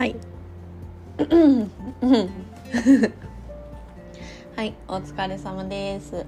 [0.00, 0.16] はい。
[4.56, 6.24] はいお疲れ様です。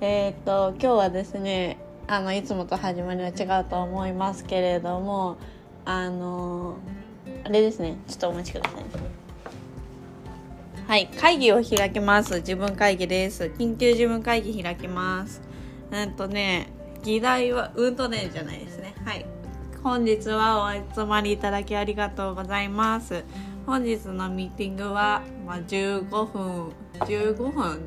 [0.00, 1.76] えー、っと今日はですね
[2.08, 5.36] あのいつもと始まりは違うと思いますけれども
[5.84, 6.78] あの
[7.44, 8.82] あれですねちょっとお待ちください。
[10.88, 12.38] はい会議を開きます。
[12.38, 13.44] 自分会議です。
[13.44, 15.40] 緊急自分会議開きます。
[15.92, 16.66] うんとね
[17.04, 18.92] 議題はうんとねじゃないですね。
[19.04, 19.24] はい。
[19.82, 23.24] 本日はお集まりいただきありがとうございます。
[23.64, 27.80] 本日のミーティングは、まあ、15分15分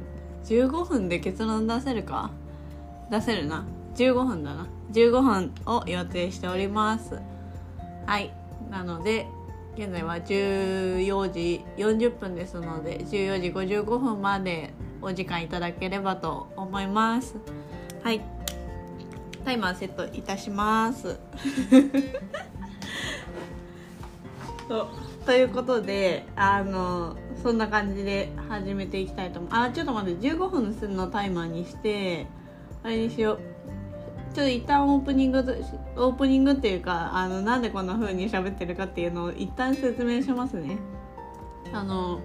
[0.45, 2.31] 15分で結論出せるか？
[3.09, 3.65] 出せるな。
[3.95, 4.67] 15分だな。
[4.93, 7.20] 15分を予定しております。
[8.05, 8.31] はい。
[8.70, 9.27] なので
[9.77, 17.35] 現在は14時40分ですので14時55分までお時間いただければと思います。
[18.01, 18.21] はい。
[19.43, 21.19] タイマーセットいたします。
[24.67, 24.87] と
[25.25, 29.51] ということであのそんな感じで始めていきたいと思う。
[29.51, 32.27] あちょっと待って15分するのタイマーにして
[32.83, 33.39] あれにしよう。
[34.33, 35.39] ちょっと一旦オープニング
[35.98, 40.77] オープニングっていうかあのなんでこんな風に喋ってるかっていうのを一旦説明しますね。
[41.73, 42.20] あの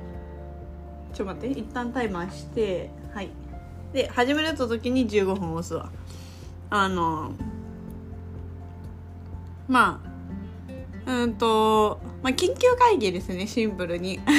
[1.12, 3.30] ちょっと待って一旦タイマーしてはい。
[3.92, 5.90] で始めると時に15分押すわ
[6.70, 7.32] あの
[9.68, 10.00] ま
[11.06, 14.20] あうんと、まあ、緊急会議ですねシンプルに。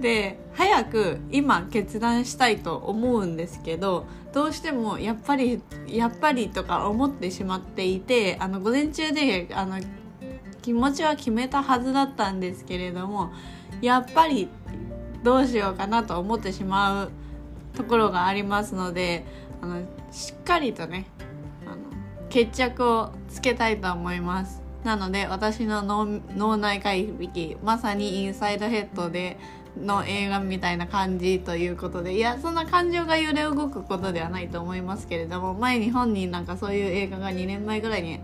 [0.00, 9.78] で早く今決断したいと思うんですけどどうしてもやっぱりやっぱりとか思ってしまっていてあの午前中であの
[10.62, 13.30] 気持ちは決めたはずだったんですけれども
[13.82, 14.48] やっぱり
[15.22, 17.10] どうしようかなと思ってしまう
[17.74, 19.26] ところがありますので
[19.62, 21.06] あのしっかりとね
[21.66, 21.76] あの
[22.28, 24.62] 決着をつけたいと思います。
[24.84, 29.38] なので私の脳内回避まさにインサイドヘッドで
[29.78, 38.20] の映画みたいな感じということでいやそんな感情が揺れ動くことではないと思いますけれども前に本人なんかそういう映画が2年前ぐらいに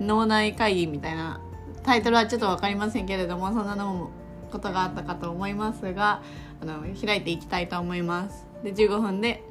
[0.00, 1.40] 脳内会議みたいな
[1.82, 4.10] タイトルはちょっと分かりませんけれどもそんなのも
[4.50, 6.22] ことがあったかと思いますが
[6.60, 8.46] あの開いていきたいと思います。
[8.62, 9.42] で15分で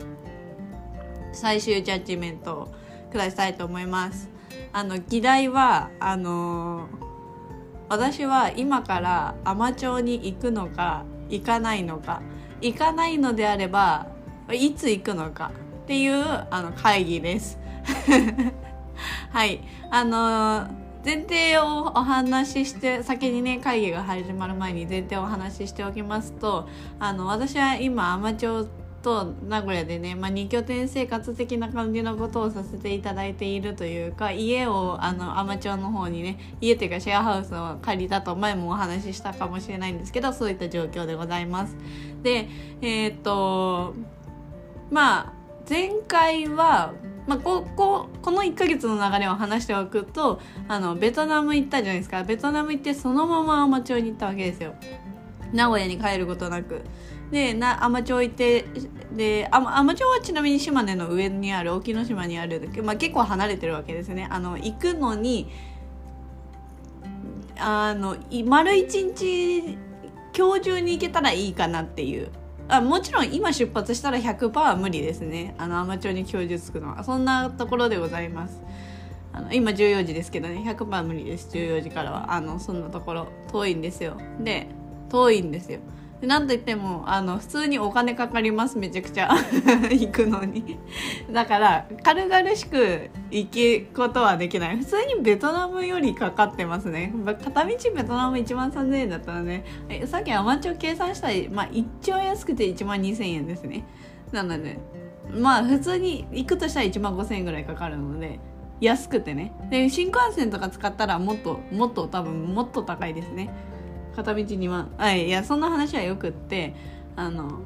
[1.34, 2.74] 最終ジャッジメントを
[3.12, 4.30] 下したいと思います。
[4.74, 6.88] あの議題はあの
[7.90, 12.22] 私は今から海士町に行くのか行かないのか
[12.62, 14.08] 行かないのであれば
[14.52, 15.52] いつ行くのか
[15.84, 17.60] っていうあの会議です。
[19.32, 19.62] はい。
[19.90, 20.68] あの
[21.04, 26.70] 前提をお話しして先にね会議が始まる前に前提をお話ししておきますと
[27.00, 28.68] あの私は今海士町
[29.02, 41.76] と名古屋でね、まあ、2拠点生活的な感じのことをさせていただいているというか家をあのアマチュアの方にね家っていうかシェアハウスを借りたと前もお話ししたかもしれないんですけどそういった状況でございます。
[42.22, 42.48] で
[42.82, 43.94] えー、っと
[44.90, 45.34] まあ
[45.70, 46.94] 前回は
[47.28, 52.24] まあ、こここの1ヶ月の流れを話しておくとあのベトナム行ったじゃないですか。
[52.24, 54.74] ベトナム行ってそのままアマチュアに行ったわけですよ。
[55.54, 56.82] 名古屋に帰ることなく。
[57.32, 58.66] でな海士町行って
[59.16, 64.28] で海士町はちなみに島根の上にある沖ノ島にある、まあ、結構離れてるわけですね。
[64.30, 65.50] あの行くのに
[67.58, 69.78] あの丸一日
[70.38, 72.30] 今日中に行けたらいいかなっていう。
[72.68, 75.56] あもちろん今出発したら100%は無理ですね。
[75.58, 77.04] あの海士町に今日中着くのは。
[77.04, 78.62] そんなところでございます。
[79.34, 80.64] あの今14時ですけどね。
[80.66, 81.50] 100%無理です。
[81.56, 82.34] 14時からは。
[82.34, 83.28] あのそんなところ。
[83.52, 84.18] 遠いんですよ。
[84.40, 84.68] で
[85.10, 85.80] 遠いんですよ。
[86.22, 89.30] なんといってもあの普通にお金かかりますめちゃくちゃ。
[89.90, 90.78] 行くのに。
[91.32, 94.78] だから軽々しく行くことはできない。
[94.78, 97.12] 普通にベトナムよりかかってますね。
[97.44, 99.64] 片道ベトナム1万3000円だったらね。
[100.06, 103.84] さっきアマチュア計算したら、まあ、一番安くて1万2000円ですね。
[104.32, 104.80] なので
[105.34, 108.40] まあ普通に行くとしたら1万5000円ぐらいかかるので
[108.80, 109.54] 安くてね。
[109.70, 113.50] で新幹線とか使ったらもっともっと多分もっと高いですね。
[114.16, 114.92] 片道2万。
[114.98, 116.76] あいやそんな話はよくって
[117.16, 117.60] あの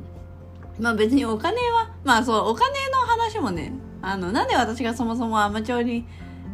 [0.79, 6.05] まあ別にお金はまあそうお金の話もねあのなんで私がそもそもアマチュアに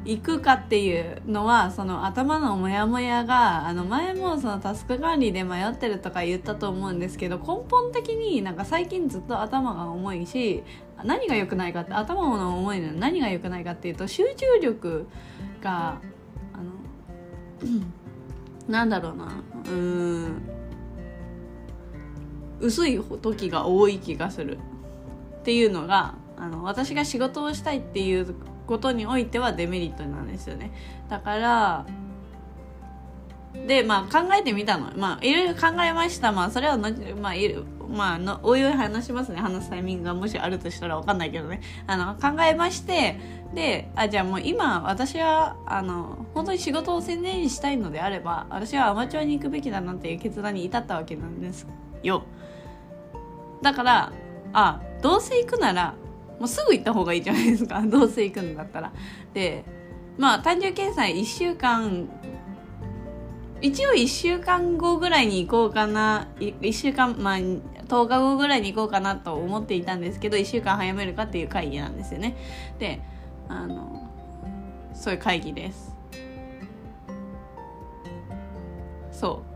[0.04, 10.64] 行くかっていうのはその頭のモヤモヤがあの前もそのタスク管理で迷ってるとか言ったと思うんですけど根本的になんか最近ずっと頭が重いし
[11.04, 15.08] 何が良くないかって頭の重いのは何が良くないかっていうと集中力
[15.62, 16.00] が
[16.54, 16.72] あの
[18.72, 19.44] なんだろうな。
[19.70, 20.42] うん。
[22.60, 24.58] 薄い時が多い気がする
[25.42, 28.36] っていうのがあの私が仕事をしたいっていう
[28.68, 30.72] ことにおいてはデメリットなんですよね。
[31.10, 31.86] だから
[33.54, 34.92] でまあ考えてみたの。
[34.96, 36.32] まあいろいろ考えました。
[36.32, 36.90] まあそれはの
[37.20, 39.40] まあいるまあのおいおい話しますね。
[39.40, 41.62] 話すタイミングがもしあるとしたら分かんないけどね。
[41.88, 43.20] あの考えまして
[43.54, 51.68] であじゃあもう今私はあの本当に仕事を専念したいのであれば私はアマチュアに行くべきだなっていう決断に至ったわけなんです
[52.02, 52.24] よ。
[53.62, 54.14] だから
[54.54, 55.96] あどうせ行くなら
[56.40, 57.82] もうすぐ行った方がいいじゃないですか。
[57.86, 58.92] どうせ行くんだったら。
[59.34, 59.66] で
[60.18, 62.10] まあ単純計算1週間
[63.62, 66.28] 一応1週間後ぐらいに行こうかな。
[66.40, 72.38] 1週間まあ10日後ぐらいに行こうかなと思っていたんですけど1週間早めるかっていう会議なんですよね。
[72.80, 73.02] で
[73.60, 74.10] あの
[74.94, 75.96] そういう会議です。
[79.12, 79.52] そう。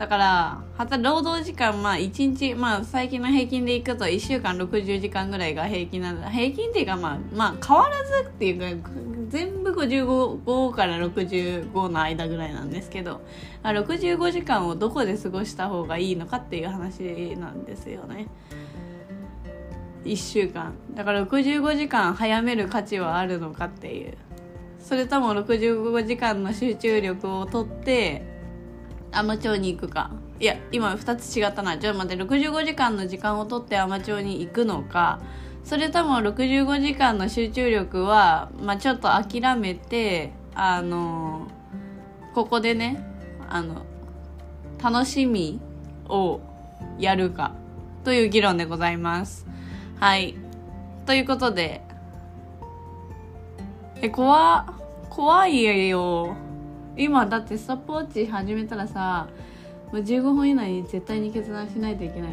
[0.00, 6.30] だから働労働時間まあ1日まあ最近の平均でいくと1週間60時間ぐらいが平均なんだ。
[6.30, 8.90] 平均っていうかまあまあ変わらずっていうか
[9.28, 13.20] 全部55から65の間ぐらいなんですけど
[13.62, 18.26] 65時間をどこで過ごした方がいいのかっていう話なんですよね。
[20.04, 20.74] 1週間。
[20.94, 24.16] だから65時間早める価値はあるのかっていう。
[24.78, 28.24] それとも65時間の集中力をとって
[29.12, 30.10] アマチュアに行くか。
[30.38, 31.78] いや今2つ違ったな。
[31.78, 32.24] ちょっと待って。
[32.24, 35.20] 65時間の時間をとってアマチュアに行くのか。
[35.64, 41.46] それとも65時間の集中力は、まあ、ちょっと諦めてあの
[42.34, 43.04] ここでね
[43.48, 43.84] あの
[44.82, 45.60] 楽しみ
[46.08, 46.40] を
[46.98, 47.52] やるか
[48.04, 49.49] という議論でございます。
[50.00, 50.34] はい。
[51.04, 51.82] ということで、
[54.00, 54.64] え、怖、
[55.10, 56.34] 怖いよ。
[56.96, 59.28] 今だってストップウォッチ始めたらさ
[59.92, 62.30] もう、15分以内に絶対に決断しないといけない。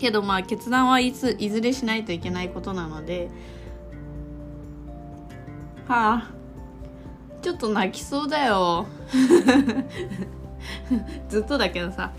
[0.00, 3.28] けどまあ決断はいついずれしないといけないことなので
[5.88, 6.30] はあ
[7.42, 8.86] ちょっと泣きそうだよ
[11.28, 12.12] ずっとだけどさ。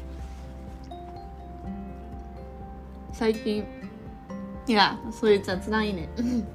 [3.14, 3.66] 最近
[4.68, 6.10] いやそういう雑談いいね。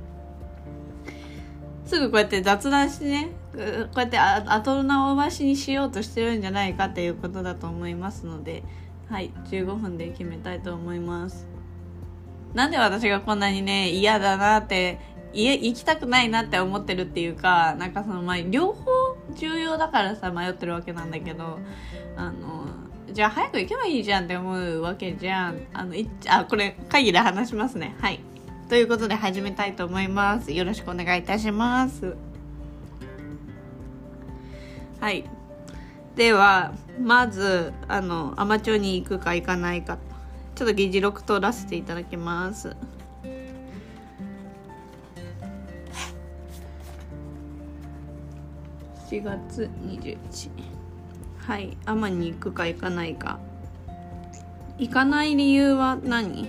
[1.85, 3.31] すぐこうやって雑談してね。
[3.55, 3.61] こ
[3.97, 8.65] うやって後の回しにしようとしてるんじゃないかっていうことだと思いますので
[9.09, 11.47] はい15分で決めたいと思います。
[12.55, 14.99] なんで私がこんなにね嫌だなって
[15.35, 18.85] 家行きたくないなって思ってるっていうかなんかそのまあ両方
[19.35, 21.59] 重要だからさ迷ってるわけなんだけど
[22.17, 22.67] あの
[23.13, 25.61] じゃあ早く行けばいいじゃんって思うわけじゃん。
[25.73, 27.95] あのいあこれ会議で話しますね。
[28.01, 28.21] はい。
[28.69, 30.53] ということで始めたいと思います。
[30.53, 32.17] よろしくお願いいたします。
[35.01, 35.25] はい。
[36.17, 39.99] ではまずあのアマチュアに行くか行かないか。
[40.55, 42.75] ちょっと議事録取らせていただきます。
[49.15, 50.51] 7月21
[51.47, 53.39] はいアマに行くか行かないか。
[54.77, 56.49] 行かない理由は何？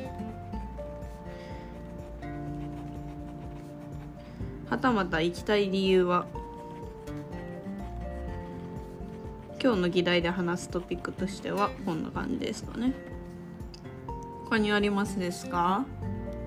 [4.68, 6.26] はたまた行きたい理由は？
[9.62, 12.96] 今日の議題で話すトピックとしてはこんな感じですかね。
[14.46, 15.86] 他にありますですか？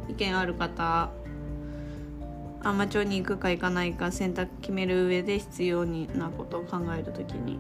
[0.08, 1.10] 意見ある方？
[2.62, 7.58] アマチュアに行くか行かないか選択決める上で必要なことを考えるときに。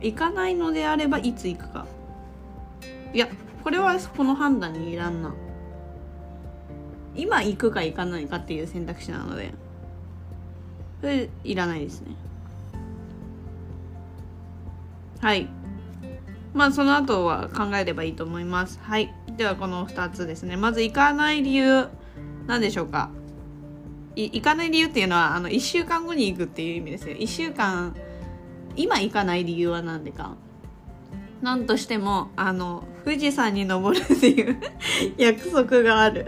[0.00, 1.86] 行かないのであればいつ行くか。
[3.12, 3.28] いや
[3.62, 5.34] これはこの判断にいらんな。
[7.16, 9.52] 今行くか行かないかっていう選択肢なので。
[11.00, 12.14] それいらないですね。
[15.20, 15.48] はい。
[16.54, 18.78] まあその後は考えればいいと思います。
[18.82, 19.12] はい。
[19.36, 20.56] ではこの2つですね。
[20.56, 21.88] まず行かない理由。
[22.46, 23.10] 何でしょうか？
[24.16, 27.16] 行かない理由っていうのはあの1週間後に行くっていう意味ですよ。
[27.16, 27.96] 1週間
[28.76, 30.36] 今行かない理由は何でか。
[31.42, 34.58] 何としてもあの富士山に登るっていう
[35.18, 36.26] 約束がある。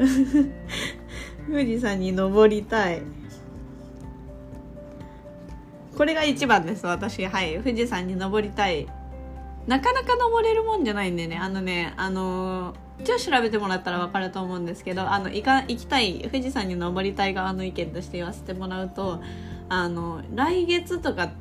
[1.48, 3.02] 富士山に登りたい。
[5.96, 7.24] これが一番です私。
[7.24, 7.56] はい。
[7.62, 8.86] 富士山に登りたい。
[9.66, 11.36] なかなか登れるもんじゃないんでね。
[11.36, 19.20] あのねあの一応調べてもらったら分かると思うんですけどあの行か行きたい富士山に登りたい側の意見として言わせてもらうと
[19.68, 21.32] あの来月とか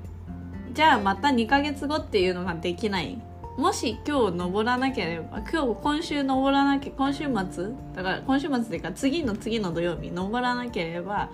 [0.74, 3.22] じゃあまた2ヶ月後っていうのができない。
[3.58, 11.30] もし今日登らなければ今日今週登らなきゃ今週末だから今週末っていうか次の次の土曜日登らなければ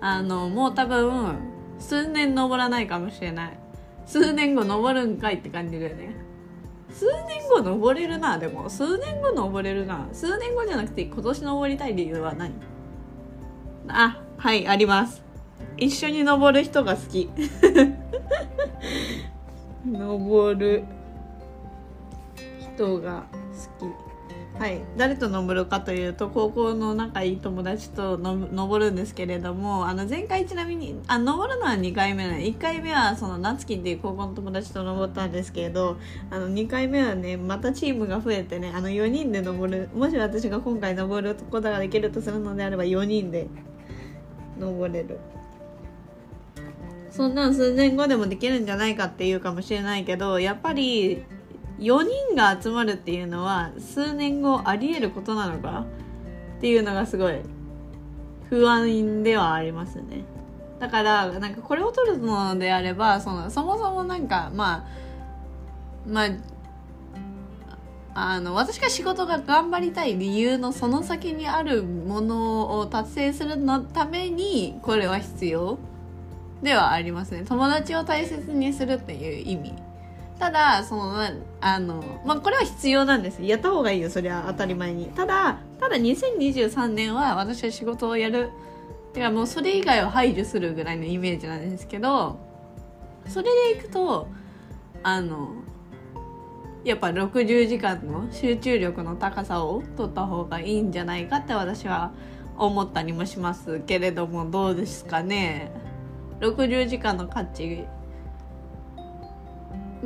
[0.00, 1.36] あのもう多分
[1.78, 3.58] 数年登らないかもしれない。
[4.06, 6.25] 数年後登るんかいって感じだよね。
[6.96, 8.38] 数年後登れるな。
[8.38, 10.08] でも数年後登れるな。
[10.14, 12.54] 数年後じゃなくて今年登りたい理由は何？
[13.88, 15.22] あはいあります。
[15.76, 17.28] 一緒に登る人が好き。
[19.84, 20.84] 登る
[22.58, 23.24] 人が
[23.78, 24.05] 好き。
[24.58, 24.80] はい。
[24.96, 35.98] 誰と登るかというと高校の仲いい友達と登るんですけれどもあの前回ちなみにあ登るのは2回目な1回目はその夏希っていう高校の友達と登ったんですけれど
[36.30, 43.48] あの2回目はねまたチームが増えてねあの4人で登るもし私が今回登ることができるとするのであれば4人で
[44.58, 45.18] 登れる。
[47.10, 51.24] そんなん数年後でもできるんじゃないかっていうかもしれないけどやっぱり
[51.78, 55.84] 4人が集まるっていうのは数年後ありえることなのか？
[56.58, 57.40] っていうのがすごい
[58.48, 60.24] 不安ではありますね。
[60.78, 66.28] だからなんかこれを取るのであればそのそもそもなんかまあまあ
[68.14, 75.78] あの私が仕事が頑張りたい理由のその先にあるものを達成するのためにこれは必要
[76.62, 77.44] ではありますね。
[77.46, 79.74] 友達を大切にするっていう意味。
[80.38, 81.14] ただその
[81.60, 83.42] あの、まあ、これは必要なんです。
[83.42, 85.06] やった方がいいよそれは当たり前に。
[85.06, 88.50] ただただ2023年は私は仕事をやる。
[89.16, 92.38] てかもうそれ以外を排除するぐらいのイメージなんですけど
[93.26, 94.28] それでいくと
[95.02, 95.54] あの
[96.84, 102.12] やっぱ60時間の集中力の高さを取った方がいいんじゃないかって私は
[102.58, 105.72] 思ったりもしますけれどもどうですかね。
[106.40, 107.86] 60時間の価値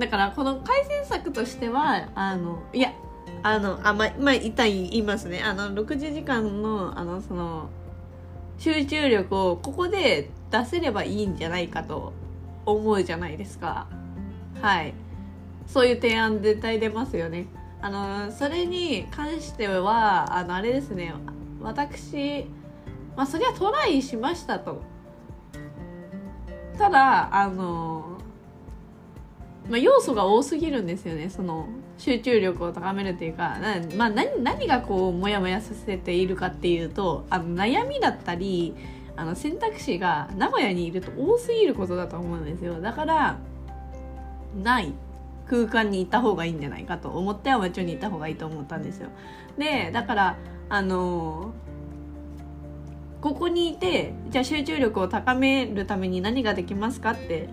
[0.00, 2.92] だからこの改善策としてはあのいや
[3.42, 5.42] あのあままあ一旦言いますね。
[5.42, 7.68] あの60時間のあのその
[8.58, 12.14] 集中力をここで出せればいいんじゃないかと
[12.64, 13.88] 思うじゃないですか。
[14.60, 14.94] はい。
[15.66, 17.46] そういう提案絶対出ますよね。
[17.82, 21.12] あのそれに関してはあのあれですね。
[21.60, 22.46] 私
[23.16, 24.82] まあそりゃトライしましたと。
[26.78, 28.09] ただあの
[29.70, 31.30] まあ、要素が多すぎるんですよね。
[31.30, 33.56] その集中力を高めるっていうか、
[33.96, 38.74] まあ、何何がこうモヤモヤさせているかっていうとあの悩みだったり
[39.16, 42.80] あの選択肢が名古屋にいると多すぎることだと思うんですよ。
[42.80, 43.38] だから
[44.62, 44.92] ない。
[45.46, 49.08] 空間に行った方がいいんじゃないかと思ってアマチュアに行った方がいいと思ったんですよ。
[49.58, 50.36] でだから
[50.68, 51.52] あの
[53.20, 57.48] ここにいてじゃあ集中力を高めるために何ができますかって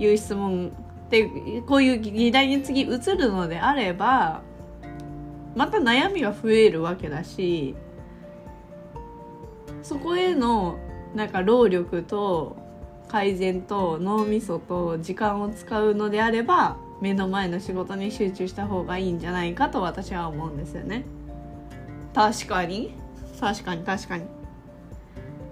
[0.00, 0.72] いう質問
[1.10, 4.42] でこういう議題に次移るのであれば
[5.54, 7.74] また悩みが増えるわけだし
[9.82, 10.78] そこへの
[11.14, 12.56] なんか労力と
[13.08, 21.04] 改善と脳みそと時間を使うのであれば目の前の仕事に集中した方がいいんじゃないかと私は思うんですよね。
[22.14, 22.94] 確かに。
[23.38, 24.24] 確かに確かに。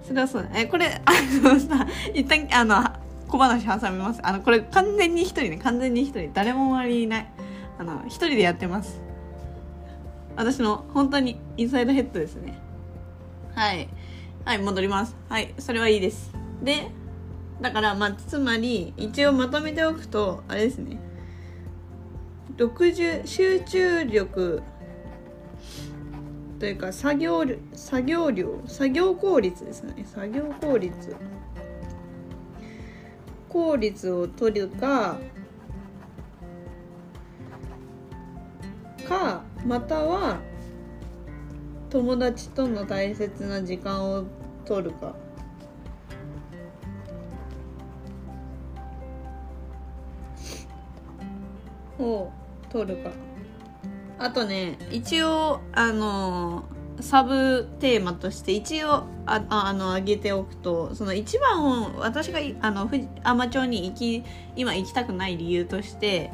[0.03, 3.04] それはそうえこれあのさ一旦あの
[3.35, 4.21] 小話挟みます。
[4.23, 5.57] あのこれ完全に一人ね。
[5.57, 6.31] 完全に一人。
[6.33, 7.31] 誰も周りいない。
[7.77, 9.01] あの一人でやってます。
[10.37, 12.57] 私の本当にインサイドヘッドですね。
[13.53, 13.89] はい。
[14.45, 15.17] はい戻ります。
[15.27, 16.31] はいそれはいいです。
[16.63, 16.89] で
[17.59, 20.97] だからまあつまり一応まとめておくとあれですね。
[22.55, 24.63] 60集中力
[26.57, 30.05] というか作業作業量作業効率ですね。
[30.05, 31.17] 作業効率。
[33.55, 35.17] 効率を取るか
[39.07, 40.41] かまたは
[41.89, 44.25] 友達との大切な時間を
[44.65, 45.15] 取るか。
[51.97, 52.29] を
[52.69, 53.11] 取るか。
[54.19, 56.65] あとね一応あの
[56.99, 62.89] サブテーマとして一応ああの上げておくとその一番を私があの
[63.23, 64.23] アマチュアに行き
[64.55, 66.31] 今行きたくない理由として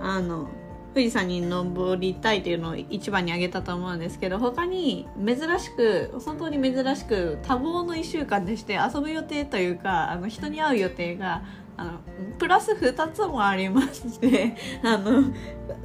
[0.00, 0.48] あの
[0.94, 11.42] 富士山に登りたいというのを一番に挙げたと思うんですけど他に珍しく本当に珍しく多忙の1週間でして遊ぶ予定というかあの人に会う予定が
[11.76, 11.92] あの
[12.38, 15.32] プラス2つもありまして あの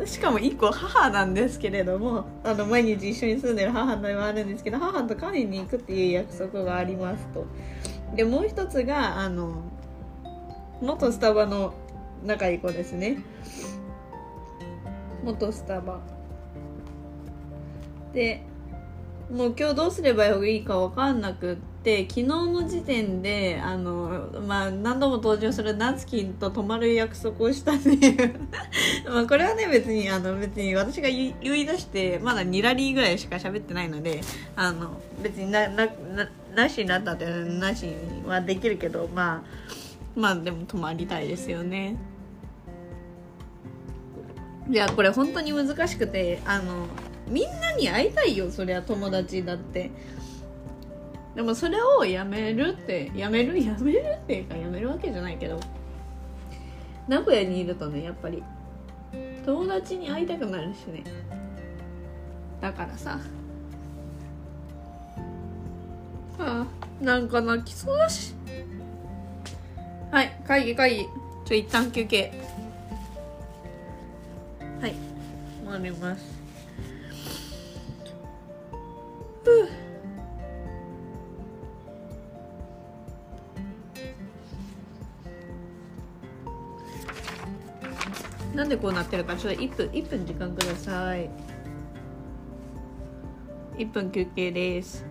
[0.06, 7.46] しかも1個母なんですけれどもあの毎日一緒に住んでる母ではあるんですけど母とカフェに行くっていう約束がありますと。
[8.16, 9.64] でもう一つがあの
[10.82, 11.74] 元スタバの
[12.24, 13.24] 仲いい子ですね。
[15.24, 16.00] 元スタバ。
[18.14, 18.44] で
[19.32, 28.40] もう今日どうすればいいか分かんなくてって昨日の時点であの、まあ、何度も登場するナツキンと泊まる約束をしたっていう
[29.08, 34.20] まあこれはね別にあの別に私が言い出してまだ2ラリーぐらいしか喋ってないので
[34.58, 37.88] あの別にななななしになったってなし
[38.26, 41.96] はできるけどまあまあでも泊まりたいですよね。
[44.70, 46.88] いやこれ本当に難しくてあの
[47.30, 49.92] みんなに会いたいよそりゃ友達だって
[51.38, 55.60] でもそれをやめるってやめるやめるっていうかやめるわけじゃないけど
[57.08, 58.44] 名古屋にいるとねやっぱり
[59.46, 61.04] 友達に会いたくなるしね。
[62.60, 63.20] だからさ。
[66.40, 68.34] ああなんか泣きそうだし。
[70.12, 71.06] はい会議会議。
[71.46, 72.34] ちょ一旦休憩。
[74.82, 74.96] はい
[75.64, 76.37] 終わります。
[88.68, 91.30] なんでこうなってるかちょっと1分1分時間ください。
[93.78, 95.06] 1分休憩です。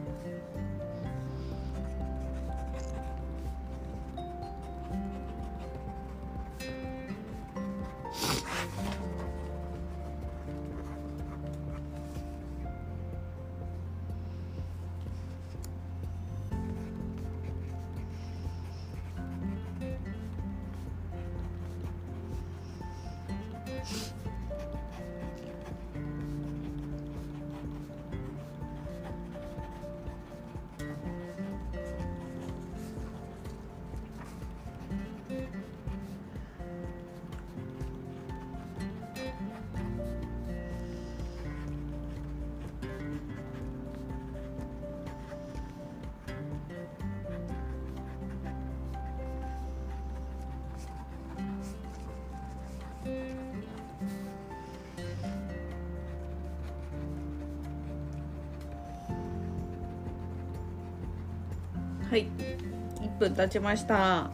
[63.36, 64.30] 経ちました。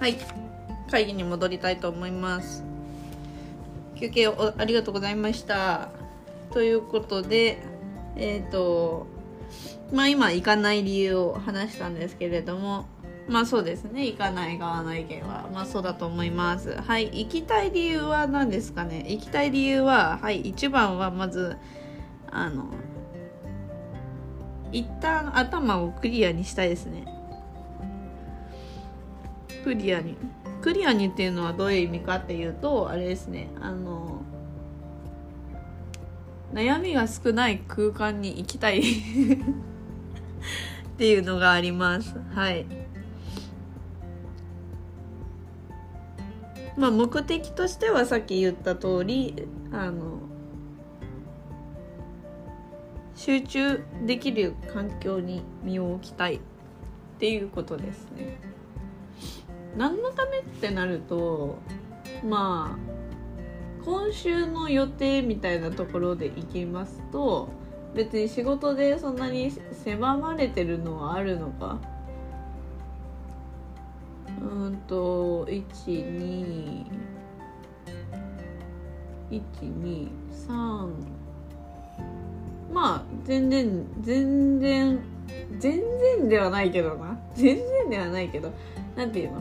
[0.00, 0.16] はい。
[0.90, 2.64] 会議に戻りたいと思います。
[3.94, 5.90] 休憩をありがとうございました。
[6.52, 7.62] ということで
[8.16, 9.06] えっ、ー、と
[9.92, 12.86] まあ今行かない理由を話したんですけれども
[13.28, 14.04] まあそうですね。
[14.06, 16.74] 行かない側の意見はまあそうだと思います。
[16.74, 17.06] はい。
[17.06, 19.06] 行きたい理由は何ですかね。
[19.08, 20.40] 行きたい理由ははい。
[20.40, 21.56] 一番はまず
[22.32, 22.66] あの
[25.02, 27.04] 旦頭をクリアにしたいですね。
[29.64, 30.16] クリアに。
[30.60, 33.50] クリアにっていうのはどういう意味かっていうとあれですね。
[33.60, 34.22] あの
[36.54, 38.80] 悩みが少ない空間に行きたい。
[38.82, 38.84] っ
[40.98, 42.14] ていうのがあります。
[42.34, 42.66] はい。
[46.76, 50.31] まあ目的としてはさっき言った通りあの
[53.24, 56.40] 集中できる環境に身を置きたいっ
[57.20, 58.36] ていうことですね。
[59.76, 61.56] 何のためってなると
[62.28, 67.48] まあ今週の予定みたいなところで行きますと
[67.94, 69.52] 別に仕事でそんなに
[69.84, 71.78] 狭まれてるのはあるのか
[74.40, 76.86] うんと12
[79.30, 81.11] 123
[82.72, 84.98] まあ全然全然
[85.58, 87.18] 全然ではないけどな。
[87.34, 88.52] 全然ではないけど。
[88.96, 89.40] なんていうの？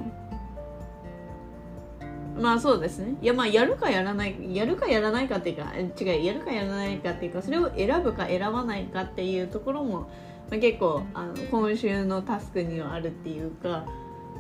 [2.40, 3.16] まあそうですね。
[3.22, 10.10] いやまあやるかやらないやるかやらないかっていうか違うやるかやらないかっていうかそれを選ぶか選ばないかっていうところも、
[10.50, 13.86] まあ、結構あの今週のタスクにはあるっていうか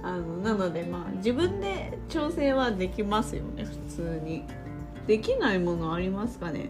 [0.01, 4.45] あのなのでまあ自分で調整はできますよね普通に。
[5.05, 6.69] できないものありますかね？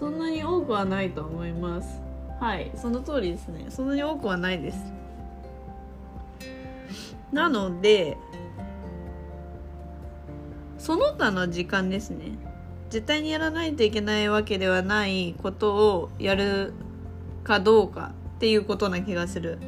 [0.00, 2.00] そんなに多くはないと思います。
[2.40, 3.66] はいその通りですね。
[3.68, 4.78] そんなに多くはないです。
[7.30, 8.16] なので
[10.78, 12.32] その他の時間ですね。
[12.88, 16.72] 絶対にやらないといけないわけではないことをやる
[17.44, 19.58] かどうかっていうことな気がする。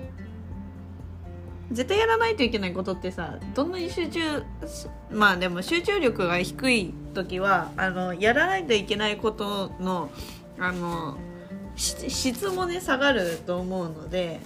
[1.72, 4.42] 絶対やらないといけないことってさどんなに集中
[5.10, 10.10] まあでも集中力が低い時はあのやらないといけないことの
[10.58, 11.16] あの
[11.76, 14.40] 質もね下がると思うので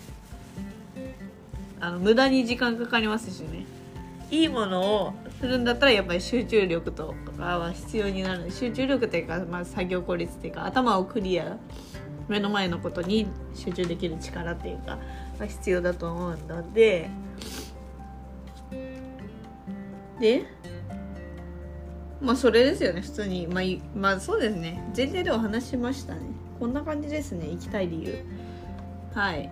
[1.80, 3.66] あの無駄に時間かかりますしね。
[4.30, 8.50] いいものをするんだったらやっぱり集中力とかは必要になる。
[8.50, 11.56] 集中力っていうか、まあ、作業効率っていうか頭をクリア
[12.28, 14.98] 目の前のことに集中できる力っていうか
[15.38, 17.10] が必要だと思うので
[20.18, 20.46] で
[22.20, 23.02] まあそれですよね。
[23.02, 23.46] 普通に。
[23.46, 24.82] まあ、まあそうですね。
[24.96, 26.20] 前提でお話しましたね。
[26.58, 27.48] こんな感じですね。
[27.50, 28.24] 行きたい理由。
[29.14, 29.50] はい。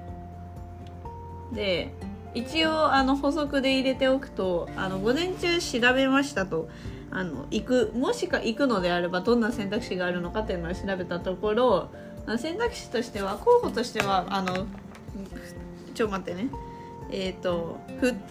[1.52, 1.92] で
[2.34, 6.68] 一応あの補足で入れておくとあの午前中調べましたと。
[7.10, 11.90] あの行くもしか行くのであればどんな選択肢があるのかっていうのを調べたところ
[12.38, 14.66] 選択肢としては候補としてはあの
[15.94, 16.48] ちょ待ってね。
[17.10, 17.78] えっ、ー、と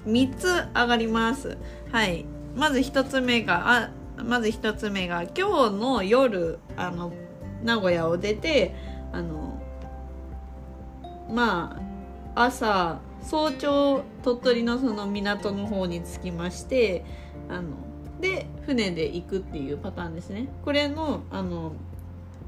[0.05, 1.57] 3つ上がります。
[1.91, 2.25] はい。
[2.55, 7.13] まず1つ目があまず1つ目が今日の夜あの
[7.63, 8.75] 名古屋を出て
[9.11, 9.61] あの
[11.29, 11.79] ま
[12.35, 17.05] あ朝早朝鳥取のその港の方に着きまして
[17.49, 17.77] あの
[18.19, 20.47] で船で行くっていうパターンですね。
[20.63, 21.73] これのあの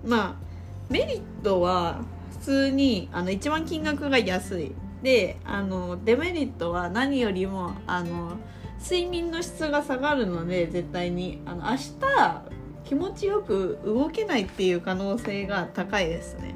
[0.04, 0.55] まあ
[0.90, 4.76] メリットは普通にあの一番金額が安い。
[5.02, 8.38] であのデメリットは何よりもあの
[8.82, 11.42] 睡眠の質が下がるので絶対に。
[11.46, 16.56] あの明日気持ちよく動けないっていう可能性が高いですね。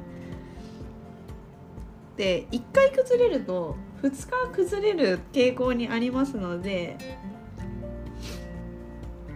[2.16, 6.96] で1回崩れると2日崩れる傾向にありますので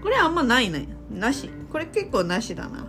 [0.03, 0.87] これあんまないね。
[1.11, 1.51] なし。
[1.73, 2.87] これ結構なしだな。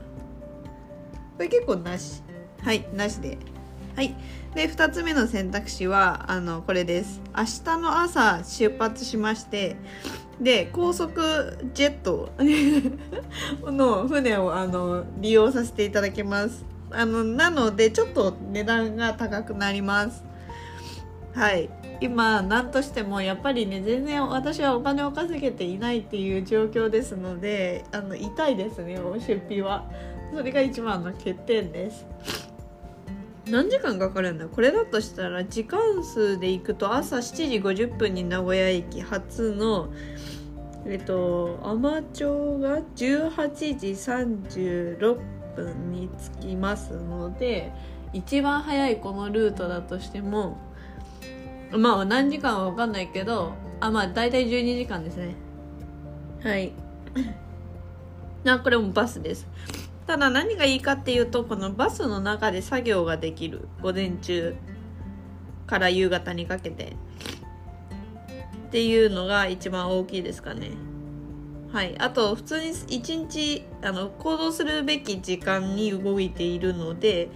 [1.35, 2.23] これ結構なし。
[2.61, 2.87] はい。
[2.93, 3.37] なしで。
[3.95, 4.15] はい。
[4.55, 7.21] で2つ目の選択肢はあのこれです。
[7.35, 9.75] 明日の朝出発しまして
[10.39, 12.29] で高速ジェット
[13.69, 16.65] の船をあの利用させていただきます。
[16.91, 20.23] あのなのでちょっと値段が高くなります。
[21.33, 21.69] はい。
[22.01, 29.89] 今何としてもやっぱりね全然私はお金を稼げていないっていう状況ですのであの痛いですね出費は
[30.33, 32.05] それが一番の欠点です。
[33.49, 34.47] 何時間かかるんだ？
[34.47, 39.89] これだとしたら時間数で行くと朝7時50分に名古屋駅発の
[40.87, 45.19] えっと海士町が18時36
[45.55, 46.09] 分に
[46.41, 47.71] 着きますので
[48.13, 50.57] 一番早いこのルートだとしても
[51.71, 55.35] まあ何時間は分かんないけどあまあ大体12時間ですね。
[56.43, 56.71] はい。
[58.47, 59.47] あこれもバスです
[60.07, 63.67] ただ何がいいかっていうとこのバスの中で作業ができる。
[63.81, 64.55] 午前中
[65.65, 66.95] から夕方にかけて。
[68.67, 70.71] っていうのが一番大きいですかね。
[71.71, 71.97] はい。
[71.97, 77.29] あと普通に一日あの行動するべき時間に動いているので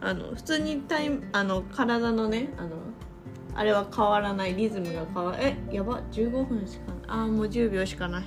[0.00, 2.70] あの普通にタイあの体のねあの
[3.54, 4.54] あれは変わらない。
[4.54, 6.00] リズムが変わえやば。
[6.12, 8.24] 15分しかああもう10秒しかない。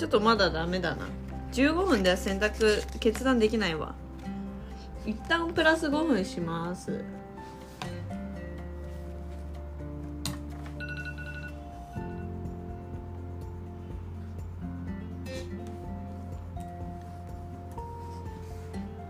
[0.00, 1.08] ちょっとまだダメだな。
[1.52, 3.94] 15分では選択決断できないわ。
[5.04, 7.04] 一旦プラス5分します。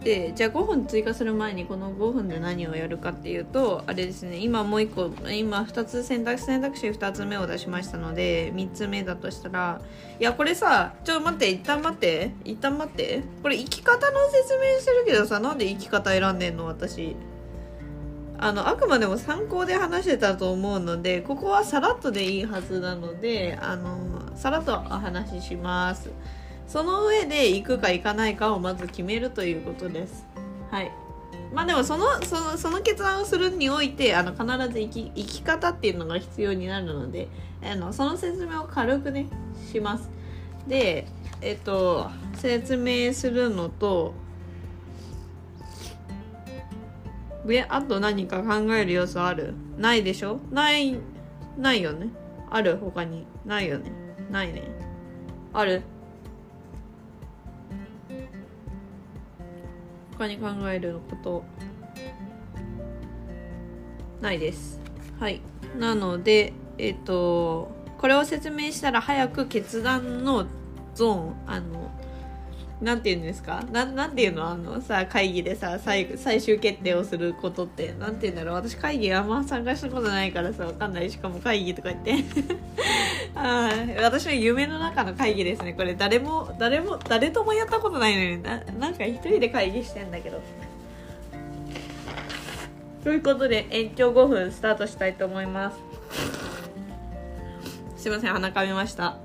[0.03, 9.81] でじゃあ5分追加する前にこの5分で何をやるかっていうとあれですね今もう1個今2つ選択選択肢2つ目を出しましたので3つ目だとしたら
[10.19, 17.15] いやこれさちょっと待って一旦待って一旦待ってこれ生き方の説明してるけどさなんで生き方選んでんの私
[18.39, 26.11] あのあくまでも参考で話してたと思うのでここはさらっとでいいはずなのであのさらっとお話しします。
[26.71, 30.25] その上で行くか行かないかをまず決めるということです。
[30.71, 30.93] はい。
[31.53, 37.27] まあでもそのそのその決断をするにおいてあの必ず生き生き方っていうのが必要になるので
[37.61, 39.27] あのその説明を軽くね
[39.73, 40.09] します。
[40.69, 41.09] で
[41.41, 44.15] えっと説明するのと
[47.45, 49.55] 上あと何か考える要素ある？
[49.77, 50.39] ないでしょ？
[50.53, 50.97] ない
[51.59, 52.11] ないよね。
[52.49, 52.77] ある？
[52.77, 53.27] 他に？
[53.45, 53.91] ないよね。
[54.31, 54.63] ないね。
[55.53, 55.83] ある？
[60.21, 61.45] 他に考えること。
[64.21, 64.79] ないです。
[65.19, 65.41] はい。
[65.79, 70.45] なのでえっ、とこれを説明したら早く決断の
[70.95, 71.91] ゾーンあの
[72.81, 73.63] なんて言うんですか？
[73.71, 74.49] ななんていうの？
[74.49, 78.55] あのさ会議でさ最最終決定をすることってなんて言うんだろう？
[78.55, 81.11] 私会議あんま参加したことないからさわかんない。
[81.11, 82.25] しかも会議とか言って。
[83.37, 83.71] あ
[84.03, 85.95] 私の夢の中の会議ですねこれ。
[85.95, 90.41] 誰も誰も誰ともやったことないのにななんか一人で会議してんだけど。
[93.05, 95.77] ということで延長5分スタートしたいと思います。
[97.97, 99.19] すいません鼻かみました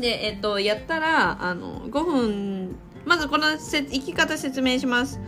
[0.00, 5.20] でえっとやったらあの5分まずこのせ行き方説明します。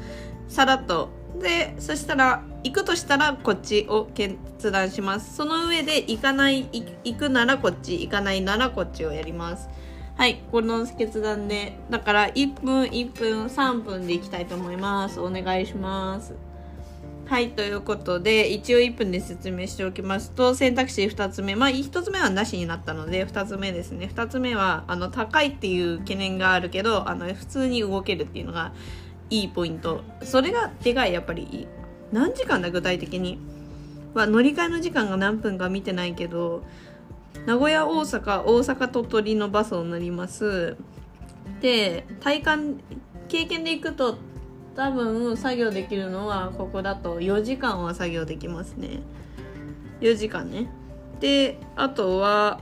[0.48, 1.10] さらっと。
[1.40, 4.36] でそしたら行くとしたらこっちを決
[4.70, 5.34] 断します。
[5.36, 6.68] その上で行かない
[7.04, 8.00] 行くならこっち。
[8.02, 9.68] 行かないならこっちをやります。
[10.16, 11.78] はいこの決断で。
[11.90, 15.20] だから1分1分3分でいきたいと思います。
[15.20, 16.51] お願いします。
[17.26, 24.10] はいということで一応1分で説明しておきますと選択肢2つ目まあ1つ目はなしになったので2つ目ですね。
[24.14, 28.72] 2つ目はあの高いっていう懸念があるけどあの普通に動けるっていうのが
[29.30, 30.02] いいポイント。
[30.22, 31.66] それがでかいやっぱり
[32.12, 33.38] 何時間だ具体的に。
[34.14, 36.62] は乗り換えの時間が何分か見てないけど
[37.46, 40.76] 名古屋大阪大阪鳥取のバスを乗ります。
[41.60, 42.80] で体感
[43.28, 44.18] 経験で行くと
[44.74, 49.00] 多分作業できるのはここだと4時間は作業できますね。
[50.00, 50.68] 4時間ね。
[51.20, 52.60] であとは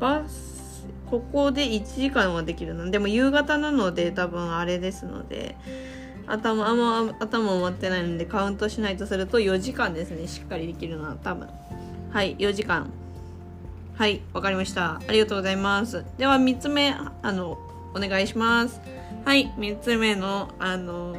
[0.00, 2.90] バスここで1時間はできるの。
[2.90, 5.56] でも夕方なので多分あれですので
[6.26, 10.28] 頭あんま頭回ってないのでカウントしないとすると4時間ですね。
[10.28, 11.48] しっかりできるのは多分。
[12.10, 12.90] はい4時間。
[13.96, 15.00] はいわかりました。
[15.08, 16.04] ありがとうございます。
[16.18, 17.58] では3つ目あの
[17.94, 18.80] お願いします。
[19.28, 21.14] はい3つ目のあの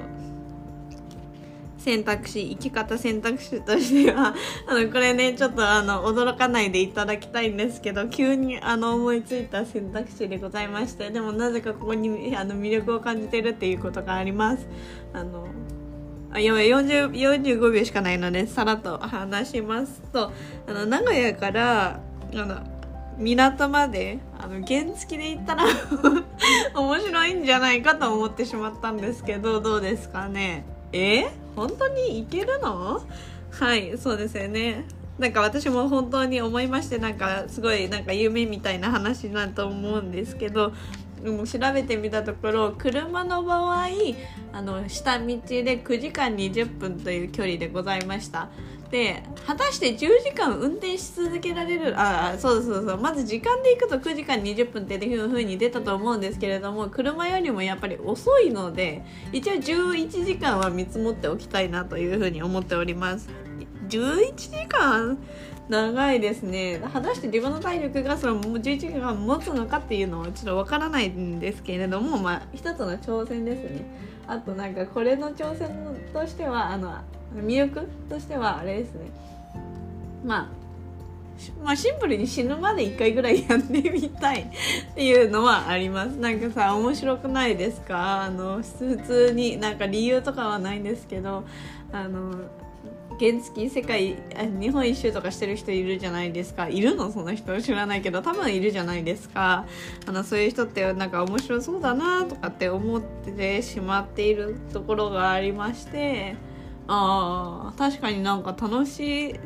[1.78, 4.34] 選択肢生き方選択肢としては
[4.66, 14.68] あのこれねちょっとあの驚かないでいただきたいんですけど急にあの思いついた選択肢でございましてでもなぜかここにあの魅力を感じてるっていうことがあります。
[15.14, 15.46] あの
[16.32, 20.32] あやばい40 45秒しかないのでさらっと話しますと
[20.66, 22.00] あの名古屋から
[22.34, 22.56] あの
[23.20, 25.66] 港まであの原付で行ったら
[26.74, 30.64] 面白いんじゃないかと思ってしまったんですけどどうですかね？
[30.94, 31.28] え？
[31.56, 33.02] 本当に行けるの？
[33.52, 34.86] はいそうですよね。
[35.18, 40.72] なんか私も本当に思いましてなんかすごいなんか夢みたいな話だと思うんですけど
[41.22, 43.88] でも調べてみたところ車の場合
[44.54, 45.38] あの下道で
[45.84, 48.48] 9時間20分という距離でございました。
[48.92, 52.98] で果たして10時間運転し続けられるあそうそうそう。
[52.98, 63.30] まず時間で行くと9時間20分っていうふうに出たと思うんですけれども車よりもやっぱり遅いので一応11時間は見積もっておきたいなというふうに思っております。
[63.90, 65.18] 11時間
[65.68, 66.82] 長いですね。
[66.92, 73.86] 果たして自分の体力がその11時間持つのかっていうのはちょっとわからないんですけれどもまあ一つの挑戦ですね。
[74.26, 75.70] あとなんかこれの挑戦
[76.12, 76.96] としてはあの
[77.34, 79.12] 魅力としてはあれですね。
[80.26, 80.60] まあ
[81.64, 84.46] まあシンプルに死ぬまで1回ぐらいやってみたいっ
[84.94, 86.18] ていうのはあります。
[86.18, 88.24] なんかさ面白くないですか？
[88.24, 91.46] あの普通になんか理由とかはないんですけど
[91.94, 92.34] あの
[93.20, 94.18] 原付世界
[94.60, 96.68] 日本一周とかしてる人いるじゃないですか。
[96.68, 97.10] いるの？
[97.10, 98.22] その人知らないけど。
[98.22, 99.66] 多分いるじゃないですか。
[100.06, 106.36] あのそういう人ってなんか面白そうだなとかって思ってしまっているところがありまして。
[106.92, 109.40] あ確かになんか楽しい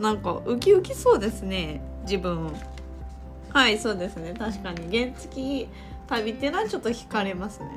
[0.00, 2.50] なんかウキウキそうですね自分
[3.50, 5.68] はいそうですね確かに原付
[6.08, 7.70] 旅っていうのはちょっと惹かれますね。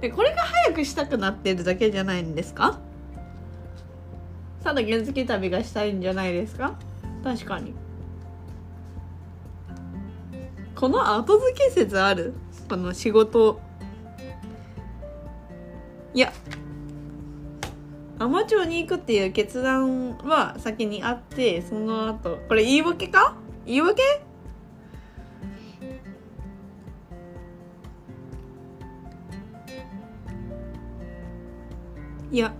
[0.00, 2.78] でこれが早くしたくなってるだけじゃないんですか？
[4.64, 6.74] ただ原付旅がしたいんじゃないですか？
[7.22, 7.74] 確かに。
[10.74, 12.32] この後付け説ある？
[12.68, 13.60] この仕事。
[16.14, 16.32] いや
[18.24, 23.36] 海士町に行くっていう決断は先にあってその後これ言い訳か？
[23.66, 24.02] 言い訳？
[32.30, 32.52] いや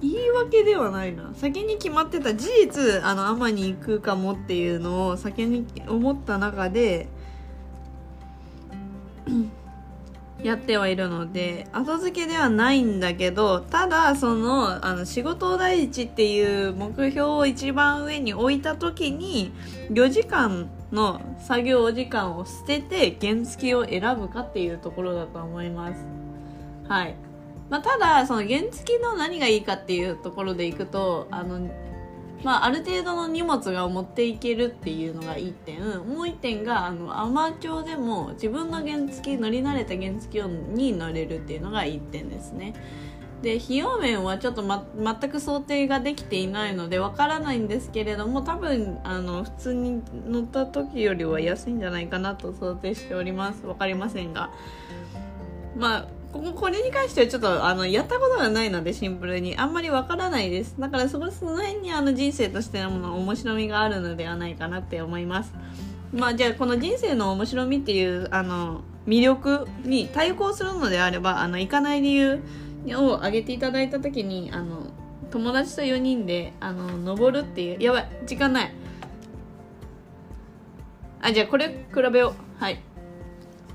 [0.00, 1.32] 言い訳ではないな。
[1.34, 7.08] 先に決まってた事実あの天に行くかもっていうのを先に思った中で
[10.44, 19.54] やってはいるので後付けではないんだけどただそのあの仕事第一っていう目標を一番上に置いた時に
[19.90, 26.04] 4時間の作業時間を捨てて原付を選ぶかっていうところだと思います。
[26.88, 27.14] はい。
[27.70, 31.70] まあ、ただその原付の何がいいかっていうところでいくとあの、
[32.42, 35.80] まあ、ある程度の荷物が持っていけるっていうのが1点。
[35.80, 42.74] もう1点があのアマチュアでも自分の原付乗り慣れた原付に乗れるっていうのが1点ですね。
[43.42, 53.62] で費用面はちょっと、ま、全く想定ができていないのでわからないんですけれども多分あの普通に乗った時よりは安いんじゃないかなと想定しております。
[53.62, 54.50] 分かりませんが。
[55.76, 59.56] まあこここれに関してはちょっとあのやったことがないのでシンプルに。
[59.56, 60.74] あんまりわからないです。
[60.80, 65.54] だからそこその辺にあの人生としてのもの面白みがあるのではないかなって思います。
[66.12, 72.42] まあじゃあこの人生の面白みっていうあの魅力に対抗するのであればあの行かない理由
[72.96, 74.88] を挙げていただいた時にあの
[75.30, 78.74] 友達と4人であの登るっていうやばい時間ない。
[81.22, 82.60] あじゃあこれ比べよう。
[82.60, 82.82] はい。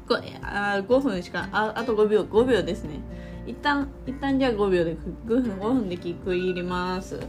[0.09, 2.99] ごあ5分しかああと5秒5秒ですね。
[3.45, 7.19] 一旦一旦じゃあ5秒で5分5分で聞く入ります。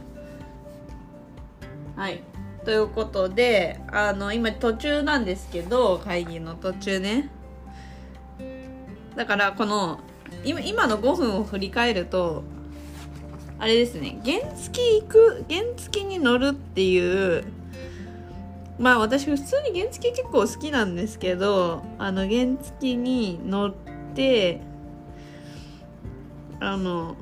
[1.95, 2.23] はい。
[2.65, 7.29] ということであの今途中なんですけど会議の途中ね。
[9.15, 9.99] だからこの
[10.43, 12.43] 今今の5分を振り返ると
[13.59, 14.19] あれですね。
[14.25, 17.43] 原付行く原付に乗るっていう
[18.81, 23.73] まあ私普通に原付結構好きなんですけどあの原付に乗っ
[24.15, 24.59] て
[26.59, 27.15] あの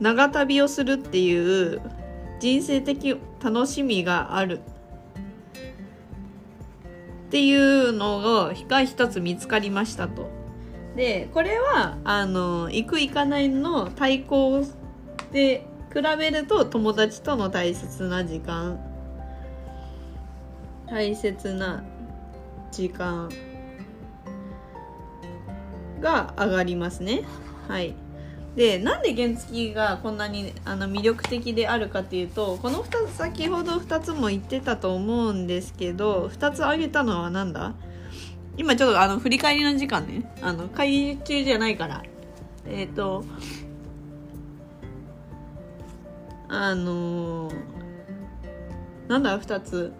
[0.00, 1.80] 長旅をするっていう
[2.40, 4.60] 人生的楽しみがあるっ
[7.30, 10.28] ていうのが一つ見つかりましたと。
[10.96, 14.62] でこれはあの行く行かないの対抗
[15.32, 18.93] で比べると友達との大切な時間
[20.88, 21.82] 大切な
[22.70, 23.30] 時間
[26.00, 27.22] が上がりますね。
[27.68, 27.94] はい。
[28.56, 37.74] でなんで原付がこんなにあの魅力的であるかっていうとこの2つ先ほど2つも言ってたと思うんですけど2つ挙げたのは何だ？
[38.56, 40.32] 今ちょっとあの振り返りの時間ね。
[40.40, 42.02] あの会議中じゃないから。
[42.66, 43.24] えっ、ー、と
[46.48, 47.54] あのー、
[49.08, 49.92] なんだ？2つ。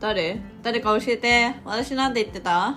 [0.00, 0.40] 誰？
[0.62, 1.54] 誰か教えて。
[1.64, 2.76] 私なんて言ってた？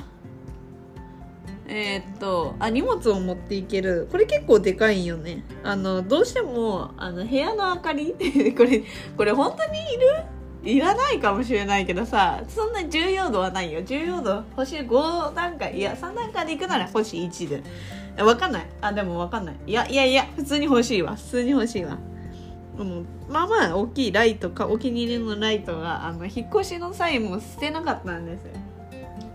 [1.67, 4.07] えー、っとあ荷物を持っていける。
[4.11, 5.43] これ結構でかいよね。
[5.63, 8.13] あのどうしてもあの部屋の明かり？
[8.57, 8.83] これ
[9.15, 10.23] これ本当にいる？
[10.63, 13.81] いらないかもしれないけどさそんな重要度はないよ。
[13.83, 15.77] 重要度星5段階。
[15.77, 17.63] いや3段階でいくなら星1で。
[18.23, 18.65] わかんない。
[18.81, 19.55] あでもわかんない。
[19.65, 21.15] いやいやいや普通に欲しいわ。
[21.15, 21.97] 普通に欲しいわ。
[22.77, 28.47] うん、まあまあ大きいライトかお気に入りのライトがあの引っ越しの際も捨てなかったんです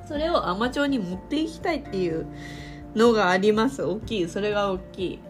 [0.07, 2.27] それを海士町に持っていきたいっていう
[2.95, 3.83] のがあります。
[3.83, 4.29] 大きい。
[4.29, 5.21] それが大きい。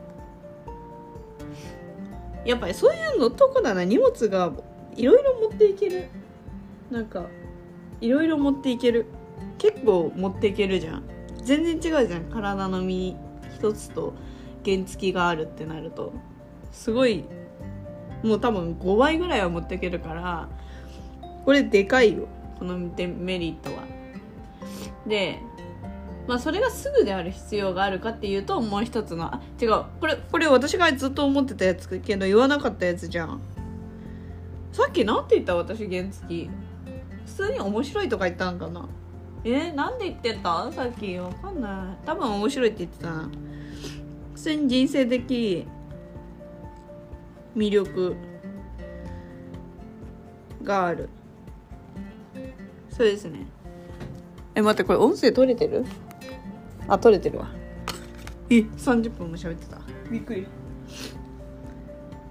[2.45, 3.85] やっぱりそういうのとこだな。
[3.85, 4.53] 荷物が
[4.95, 6.09] いろいろ持っていける。
[6.91, 7.27] なんか
[8.01, 9.07] いろいろ持っていける。
[9.59, 11.03] 結構持っていけるじゃん。
[11.43, 12.25] 全然違うじゃん。
[12.25, 13.17] 体の身
[13.57, 14.13] 一つと
[14.65, 16.13] 原付があるってなると。
[16.71, 17.25] すごい
[18.23, 20.49] もう多分5倍ぐらいは持っていけるから
[21.45, 22.27] これでかいよ。
[22.59, 23.83] このメリットは。
[25.07, 25.39] で
[26.27, 29.85] まあそれがすぐである必要があるかっていうともう一つのあ違う。
[30.01, 33.41] これこれ私がずっと思ってたやつけど言わなかったやつじゃん。
[34.73, 36.51] さっき何て言った私原付？
[37.27, 38.89] 普通に面白いとか言ったんかな？
[39.45, 42.07] えなんで言ってたさっきわかんない。
[42.07, 43.31] 多分面白いって言ってたな。
[44.35, 45.67] 普通に人生的
[47.57, 48.15] 魅力
[50.63, 51.09] がある。
[52.91, 53.47] そうですね。
[54.55, 55.85] え待ってこれ音声取れてる？
[56.89, 57.49] あ取れてるわ。
[58.51, 59.81] え30分も喋ってた。
[60.11, 60.47] びっくり。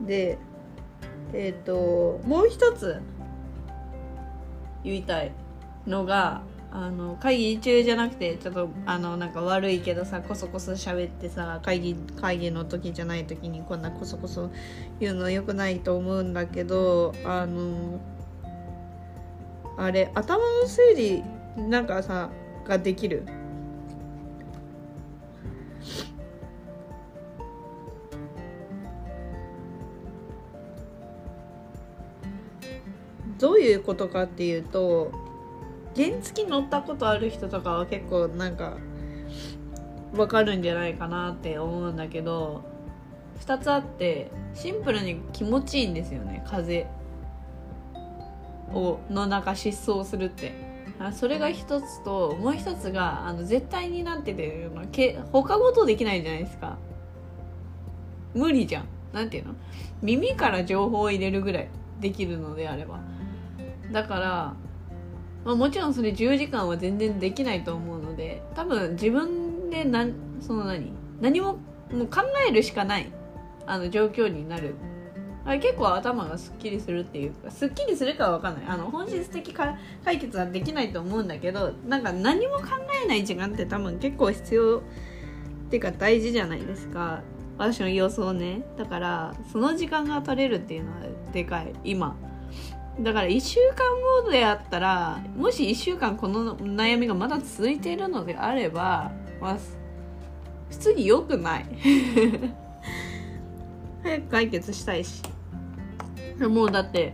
[0.01, 0.37] で
[1.33, 3.01] えっ、ー、ともう一つ
[4.83, 5.31] 言いたい
[5.87, 6.43] のが
[6.77, 14.51] あの会議中じゃなくてちょっとあのなんか悪いけどさこそこそ喋ってさ会議会議の時じゃない時にこんなこそこそ
[14.99, 18.01] 言うのよくないと思うんだけどあの
[19.77, 21.23] あれ頭の整理
[21.63, 22.29] なんかさ
[22.65, 23.23] ができる？
[33.39, 35.24] どういうことかっていうと
[35.95, 38.77] 原付乗ったことある人とかは結構なんか
[40.15, 42.63] わかるんじゃないかなって思うんだけど
[43.39, 46.43] 2つあってシンプルに気持ちいいんですよね。
[46.47, 46.87] 風
[48.73, 50.65] をの中疾走するって。
[51.13, 56.77] それが一つともう一つがあの絶対になんていうのけ他ごとできないじゃないですか。
[58.33, 58.85] 無理じゃん。
[59.11, 59.55] なんていうの？
[60.01, 61.69] 耳から情報を入れるぐらい
[61.99, 62.99] できるのであれば。
[63.91, 64.53] だから、
[65.45, 70.07] まあ、もちろんそれ10時間は全然できないと思うので多分自分でな
[70.41, 70.91] その何
[71.21, 71.59] 何も
[71.91, 73.11] もう考えるしかない
[73.67, 74.75] あの状況になる。
[75.47, 78.65] あれ結構頭がすっきりするっていうかすっきりするかは分かんない。
[78.67, 82.63] あの本質的か解決はできないと思うんだけどなんか何も考
[83.03, 84.81] えない時間って多分結構必要っ
[85.69, 87.21] ていうか大事じゃないですか。
[87.59, 88.63] 私の予想ね。
[88.75, 90.97] だからその時間が取れるっていうのは
[91.31, 91.73] でかい。
[91.83, 92.15] 今。
[92.99, 99.57] だから1週間後であったらもし1週間この悩みがまだ続いているのであれば、まあ、
[100.69, 101.65] 普通に良くない。
[104.03, 105.21] 早く解決したいし。
[106.39, 107.13] もうだって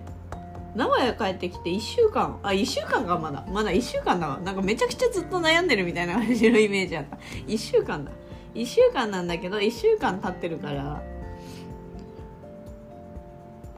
[0.76, 4.40] 名古屋帰ってきて1週間あ1週間かまだまだ1週間だわ。
[4.40, 7.18] なんかめちゃくちゃずっと悩んでるみたいな感じのイメージあった。
[7.48, 8.12] 1週間だ。
[8.54, 11.02] 1週間なんだけど1週間経ってるから。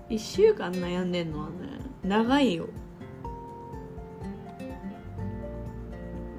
[0.10, 2.68] 1週間悩んでんのはね長いよ。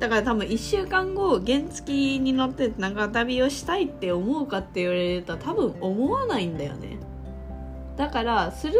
[0.00, 6.98] だから多分1週間後原付に乗って長旅をしたいって思うかって言われると多分思わないんだよね。
[7.96, 8.74] だからする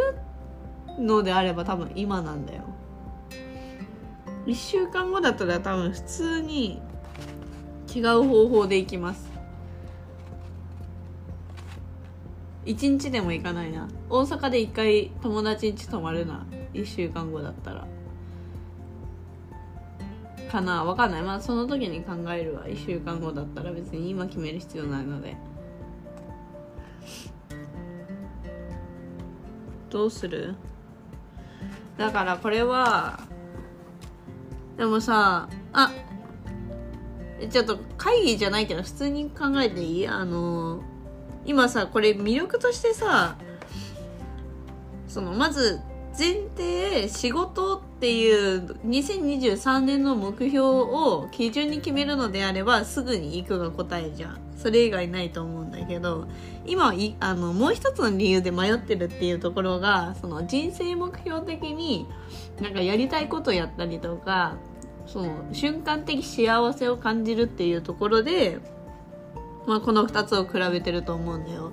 [0.99, 2.63] のであれば多分今なんだよ。
[4.45, 6.79] 1週間後だったら多分普通に
[7.93, 9.31] 違う方法で行きます。
[12.65, 13.87] 1日でも行かないな。
[14.09, 16.45] 大阪で1回友達ん家泊まるな。
[16.75, 17.87] 1週間後だったら。
[20.51, 21.21] かなわかんない。
[21.21, 22.65] まあその時に考えるわ。
[22.65, 23.71] 1週間後だったら。
[23.71, 25.35] 別に今決める必要ないので。
[29.89, 30.55] どうする？
[31.97, 33.21] だからこれは
[34.77, 35.93] でもさあ
[37.49, 40.07] ちょっと会議じゃないけど普通に考えていい？
[40.07, 40.81] あの
[41.45, 43.37] 今さこれ魅力としてさ
[45.07, 45.79] そのまず
[46.17, 56.27] 前提仕事っていう2023年の目標を基準に決めるのであればすぐに行くが答えじゃんそれ以外ないと思うんだけど
[56.65, 62.07] 今いあのもう一つの理由で迷ってるっていうところがその人生目標的に
[62.61, 64.57] なんかやりたいことやったりとか
[65.07, 68.59] その瞬間的幸せを感じるっていうところで、
[69.67, 71.71] まあ、この2つを比べてると思うんだよ。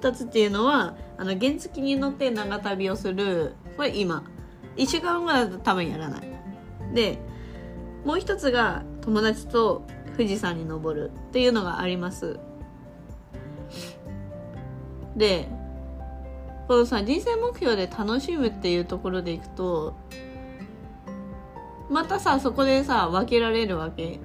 [0.00, 4.24] 2つっていうのはあの原付に乗って長旅をするこれ今。
[4.76, 6.22] 1週間後だと多分やらない。
[6.94, 7.18] で
[8.04, 9.82] もう一つが友達と
[10.16, 12.38] 富士山に登るっていうのがあります。
[15.16, 15.48] で
[16.68, 19.94] このさ人生目標で楽しむっていうところでいくと
[21.90, 24.20] またさそこでさ分けられるわけ、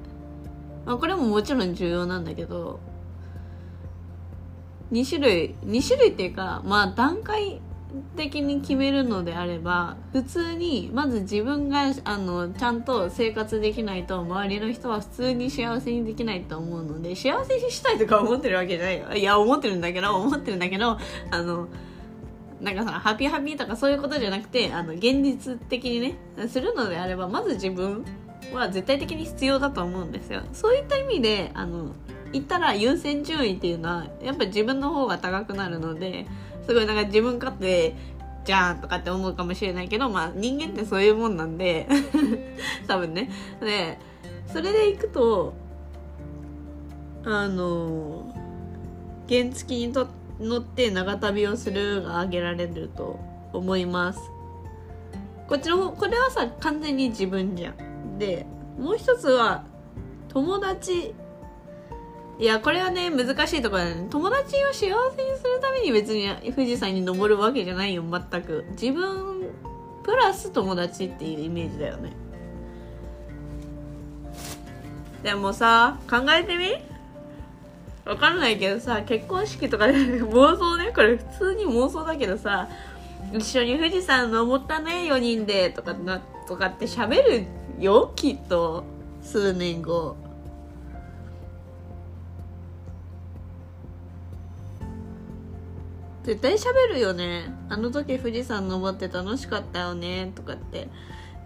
[0.85, 2.79] まあ、これももちろん重要なんだけど
[4.91, 7.59] 2種類2種類っていうかまあ段階
[8.15, 19.13] 的に決めるのであれば普通にまず自分があのちゃんと生活できないと周りの人は普通に幸せにできないと思うので幸せにしたいとか思ってるわけじゃないよ。
[19.13, 20.97] いや思ってるんだけど思ってるんだけど
[21.31, 21.67] あの
[22.59, 26.15] なんかさハピーハピーとかそういうことじゃなくてあの現実的にね
[26.49, 28.03] するのであればまず自分
[28.53, 30.41] は絶対的に必要だと思うんですよ。
[30.53, 31.93] そういった意味であの
[32.33, 36.27] 言ったら優先順位っていうのはやっぱ自分の方が高くなるので
[36.67, 37.95] すごいなんか自分勝手
[38.43, 41.87] じゃんとかって思うかもしれないけどまあ人間ってそういうもんなんで
[42.87, 43.29] 多分ね。
[43.61, 43.97] で
[44.47, 45.53] それでいくと
[47.25, 48.33] あの
[49.27, 50.07] 原付にと
[50.39, 53.19] 乗って長旅をするが挙げられると
[53.53, 54.19] 思います。
[55.47, 58.17] こっちのこれはさ完全に自分じゃん。
[58.19, 58.45] で
[58.79, 59.63] もう一つは
[60.29, 61.13] 友達
[62.39, 64.07] いやこれはね難しいところだね。
[64.11, 64.91] 友達を幸せに
[65.37, 68.65] するために別に富士山に登るわけじゃないよ全く。
[68.71, 69.49] 自分
[70.03, 72.11] プラス友達っていうイメージだよね。
[75.23, 76.65] でもさ考えてみ？
[78.05, 80.91] わかんないけどさ結婚式とかで妄想ね。
[80.95, 82.69] これ普通に妄想だけどさ
[83.33, 87.45] 一緒に富士山登ったね4人でとかなとかって喋る
[87.79, 88.83] よきっと。
[89.23, 90.15] 数年後。
[96.27, 97.53] 絶対喋るよね。
[97.69, 100.33] あの時富士山登って楽しかったよね。
[100.35, 100.89] とかって。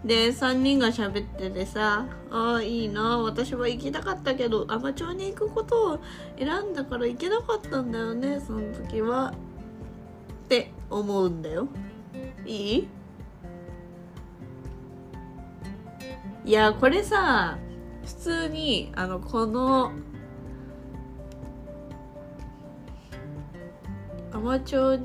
[0.04, 3.18] で3人が喋っててさああいいな。
[3.18, 6.00] 私は行きたかったけど海士町に行くことを
[6.36, 8.40] 選んだから行けなかったんだよね。
[8.44, 9.32] その時は。
[10.46, 11.68] って思うんだよ。
[12.44, 12.88] いい？
[16.44, 17.56] いやこれさ
[18.04, 19.92] 普通にあのこの
[24.32, 25.00] 海士町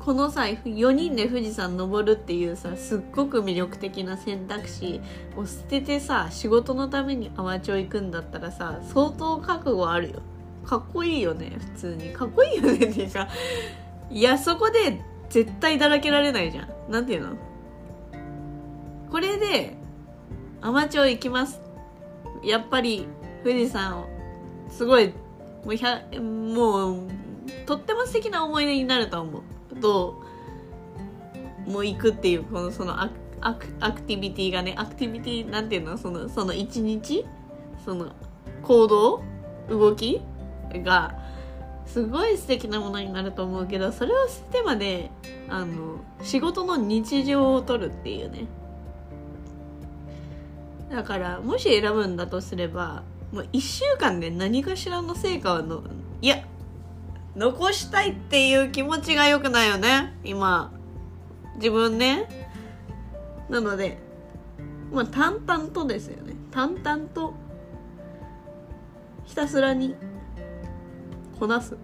[0.00, 5.00] この際4人で富士山登るっていうさすっごく魅力的な選択肢
[5.36, 10.22] を捨ててさ仕事のために海士町行くんだったらさ相当覚悟あるよ。
[10.64, 12.12] かっこいいよね普通に。
[12.12, 13.28] かっこいいよねっていうか
[14.10, 16.68] いやそこで絶対だらけられないじゃん。
[16.90, 17.36] なんていうの
[19.10, 19.76] これで
[20.60, 21.60] 海士町行きます。
[22.42, 23.06] やっぱり
[23.44, 24.08] 富士山を
[24.70, 25.12] すごい
[25.64, 25.72] も
[26.16, 27.08] うもう
[27.66, 29.76] とっても素敵な思い出になると思う。
[29.80, 30.22] と
[31.66, 35.98] もう行くっていうこのそのアクアクアクティビティがねアクティビティなんていうの？
[35.98, 37.24] そのその一日？
[37.84, 38.12] その
[38.62, 39.22] 行動？
[39.68, 40.20] 動き？
[40.72, 41.18] が
[41.86, 45.10] すごい素敵なものになると思うけどそれを捨ててまで
[45.48, 48.46] あの仕事の日常を取るっていうね。
[50.90, 53.02] だからもし選ぶんだとすれば
[53.32, 55.82] もう1週間で何かしらの成果をの
[56.20, 56.44] いや
[57.36, 60.14] 残したいっていう気持ちが良くないよね。
[60.24, 60.72] 今
[61.56, 62.28] 自分ね。
[63.48, 63.98] なので
[64.92, 66.34] まあ淡々とですよね。
[66.50, 67.34] 淡々と
[69.24, 69.94] ひたすらに
[71.38, 71.74] こなす。
[71.74, 71.76] っ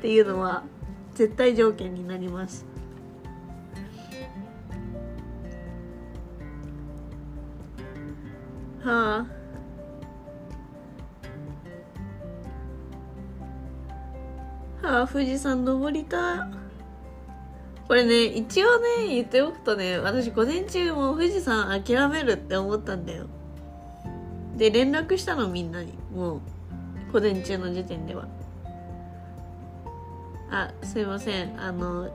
[0.00, 0.64] ていうのは
[1.14, 2.64] 絶対条件になります。
[8.82, 9.39] はあ。
[14.82, 16.48] はあ富士山登りた
[17.90, 23.26] これね一応ね言っておくとね私午前中も富士山諦めるって思ったんだよ。
[24.56, 25.94] で連絡したのみんなに。
[26.14, 26.40] もう
[27.12, 28.28] 午前中の時点では。
[30.50, 31.60] あすいません。
[31.60, 32.10] あの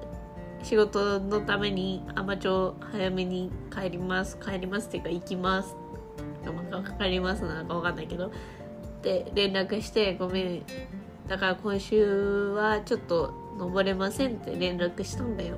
[0.63, 4.37] 仕事のために海士町早めに帰ります。
[4.37, 5.75] 帰りますっていうか行きます。
[6.71, 8.31] かかりますなのか分かんないけど。
[9.01, 10.63] で連絡してごめん。
[11.27, 15.55] だから今週はちょっと登れませんって連絡したんだよ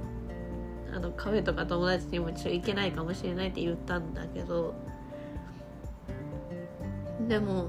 [0.93, 4.73] あのカフェとか友達にもちょっと行けないかもしれないって言ったんだけど
[7.27, 7.67] でも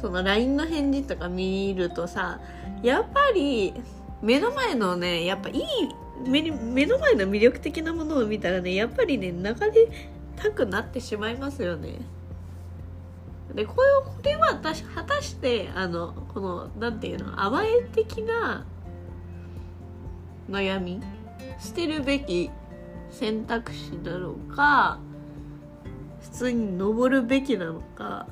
[0.00, 2.40] その LINE の返事とか見るとさ
[2.82, 3.72] やっぱり
[4.20, 5.64] 目の前のねやっぱいい
[6.26, 9.54] 目目の前の魅力的なものを見たらねやっぱりね流れ
[10.36, 11.98] たくなってしまいますよね。
[13.54, 18.66] でこれこれは私果たしてあのこのなんていうの甘え的な
[20.50, 21.00] 悩み
[21.60, 22.50] 捨てるべき
[23.10, 24.98] 選択肢なのか
[26.20, 28.26] 普通に登るべきなのか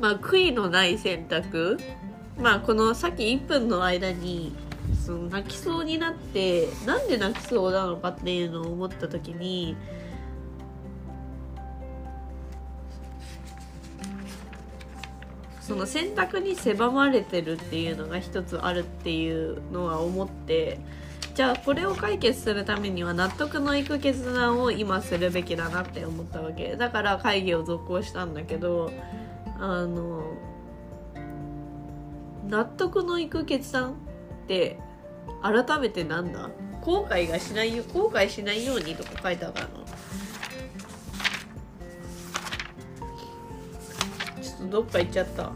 [0.00, 1.78] まあ悔いのない選択。
[2.38, 4.54] まあこのさっき1分の間に
[5.04, 9.76] その泣きそうになってなんで泣きそうなのかっていうのを思った時に
[15.60, 20.80] その選択に狭まれてるっていうのが一つあるっていうのは思って
[21.34, 26.76] じゃあこれを解決するためには納得のいく決断を今するべきだなって思ったわけ。
[26.76, 28.90] だから会議を続行したんだけど
[29.58, 30.22] あの
[32.48, 34.78] 納得のいく決断って
[35.44, 36.48] 改めてなんだ？
[36.80, 39.84] 後悔がしないよ後悔しないようにとか書いてあるの
[44.42, 45.52] ちょっとどっか行っちゃった。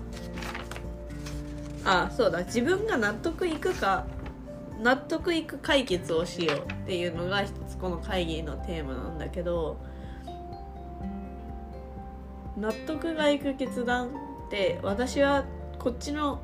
[1.84, 2.45] あそうだ。
[2.45, 4.07] 自分が納得いくか
[4.82, 9.78] 納得いく解決をしようっていうのが一つこの会議のテーマなんだけど
[12.59, 14.11] 納得がいく決断っ
[14.51, 15.45] て私は
[15.78, 16.41] こっちの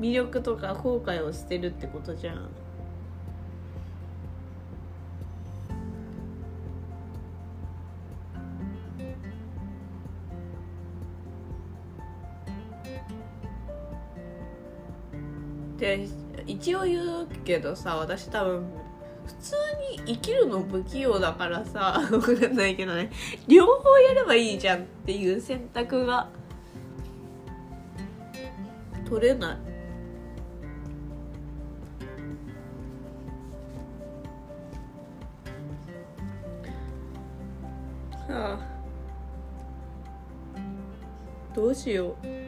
[0.00, 2.48] 魅力とか後悔を捨てるってことじゃん。
[15.78, 16.08] で
[16.46, 18.66] 一応言うけどさ私多分
[19.26, 19.56] 普通
[20.06, 23.10] に生きるの不器用だからさ 分かんないけどね
[23.48, 26.28] 両方やればいいじゃんっていう選択が
[29.08, 29.56] 取れない。
[38.28, 38.58] はあ
[41.54, 42.45] どうしよう。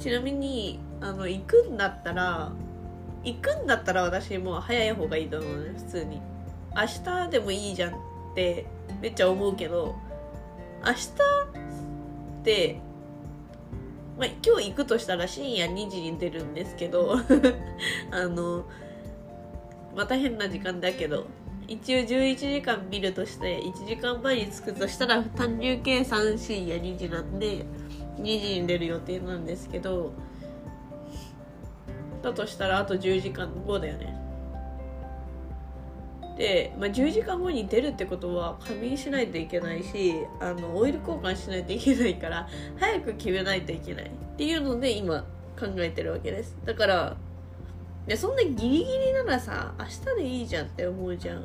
[0.00, 2.52] ちなみにあの行くんだったら
[3.22, 6.20] 行くんだったら私もう早い方がいいと思うね普通に。
[6.74, 7.96] 明日でもいいじゃんっ
[8.34, 8.64] て
[9.00, 9.96] めっちゃ思うけど
[10.84, 11.08] 明日
[12.40, 12.80] って
[14.20, 17.16] まあ、今日行くとしたら深夜2時に出るんですけど
[18.12, 18.66] あの
[19.96, 21.26] また変な時間だけど
[21.66, 27.64] 一応11時間見るとして1時間前に着くとしたら単純計算深夜2時なんで
[28.22, 30.12] 2時に出る予定なんですけど
[32.22, 34.14] だとしたらあと10時間後だよね。
[36.36, 42.48] で、まあ、10時間後に出るってことは仮眠しないといけないしあのオイル交換しないといけないから
[42.78, 44.04] 早く決めないといけない。
[44.04, 45.20] っていうので今
[45.58, 46.56] 考えてるわけです。
[46.64, 47.16] だから
[48.06, 51.44] でそんなギリギリならさ明日でいいじゃんって思うじゃん。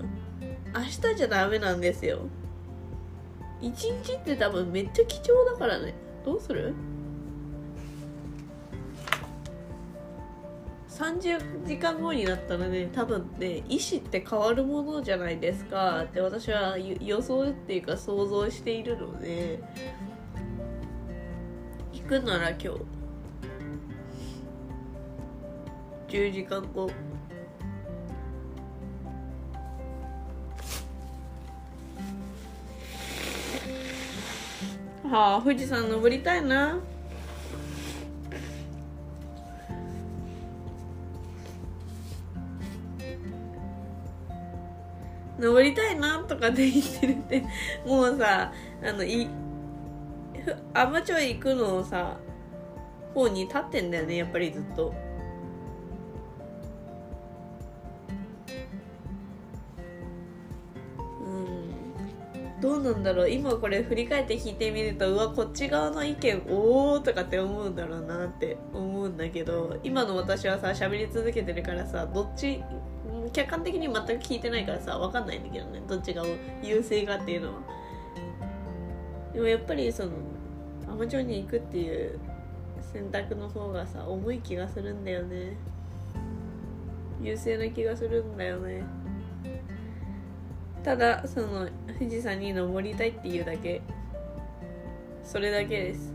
[0.73, 2.19] 明日じゃダメなんですよ。
[3.61, 5.93] 一日って多分めっちゃ貴重だからね。
[6.25, 6.73] どうする
[10.89, 16.03] ？30時間後になったらね多分ね意思って変わるものじゃないですか。
[16.05, 19.59] って私は予想っていうか想像しているので
[21.93, 22.69] 行くなら今日。
[26.07, 26.89] 10時間後。
[35.15, 36.77] はあ富士山登りたいな
[45.39, 47.45] 登りたいなとかで言ってるって
[47.85, 48.51] もうさ
[48.83, 49.29] あのい
[50.73, 52.17] アマチュア行くのをさ
[53.13, 55.04] 方に立ってんだよねやっぱりずっと。
[62.61, 63.29] どうなんだろう。
[63.29, 72.63] 今これ振り返って聞いてみるとうわこっち側の意見おおとかって思うんだろうなって思うんだけど今の私はさ喋り続けてるからさどっち
[73.33, 75.81] 客観的に全く聞いてないからさ分かんないんだけどね。
[75.87, 76.23] どっちが
[76.63, 77.59] 優勢かっていうのは。
[79.33, 80.11] でもやっぱりその
[80.87, 82.19] アマチュアに行くっていう
[82.93, 85.57] 選択の方がさ重い気がするんだよね。
[87.21, 88.83] 優勢な気がするんだよね。
[90.85, 91.67] ただその
[91.97, 93.81] 富士山に登りたいっていうだけ。
[95.23, 96.13] それだけです。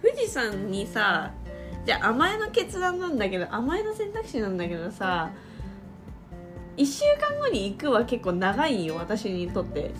[0.00, 1.32] 富士山にさ
[1.84, 5.30] じゃあ甘えの決断なんだけど甘えの選択肢なんだけどさ
[6.76, 9.90] 1週間後に行くは結構長いよ私にとって。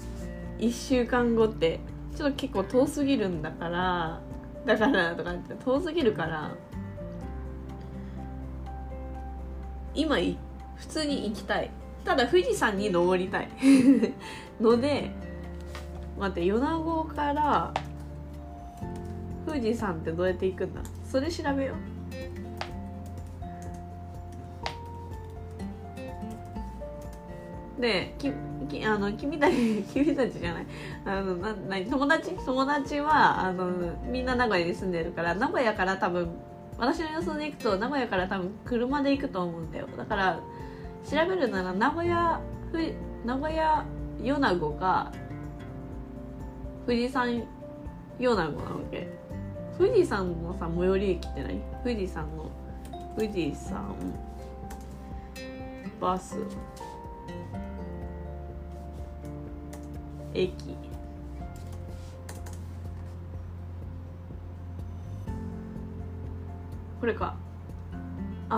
[0.58, 1.80] 1週間後って。
[2.16, 4.20] ちょっと結構遠すぎるんだから
[4.64, 6.52] だからとかって遠すぎるから
[9.94, 10.36] 今行
[10.76, 11.70] 普通に行きたい。
[12.04, 13.48] ただ富士山に登りたい。
[14.60, 15.10] ので
[16.18, 17.72] 待って米子から
[19.46, 20.80] 富士山ってどうやって行くんだ？
[21.04, 21.94] それ調べよう。
[27.80, 28.30] でき
[28.68, 30.66] きあの君たち 君たちじゃない。
[31.04, 32.30] あのなな友達？
[32.32, 33.70] 友達はあの
[34.10, 36.28] みんな名古屋に住んでるから名古屋から多分
[36.78, 39.88] 私の予想で行くと名古屋から多分車で行くと思うんだよ。
[39.96, 40.40] だから
[41.04, 42.40] 調べるなら名古屋
[43.24, 43.84] 名古屋
[44.20, 45.12] 米子か
[46.86, 47.42] 富士山
[48.18, 48.52] 米子なわ
[48.90, 49.08] け。
[49.76, 52.50] 富士山のさ最寄り駅って何富士山の
[53.16, 53.94] 富士山
[56.00, 56.36] バス
[60.32, 60.76] 駅。
[67.00, 67.36] これか。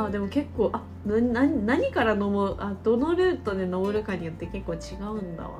[0.04, 5.50] あでも結構あな何から登るあどのルートで登るかによって結構違うんだわ。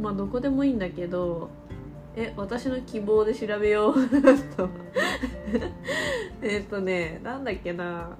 [0.00, 1.50] まあどこでもいいんだけど
[2.14, 4.08] え私の希望で調べよう。
[4.56, 4.68] と
[6.40, 8.16] えっとねなんだっけな。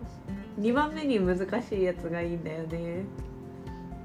[0.61, 3.05] 2番目に難しいやつがいいんだよね。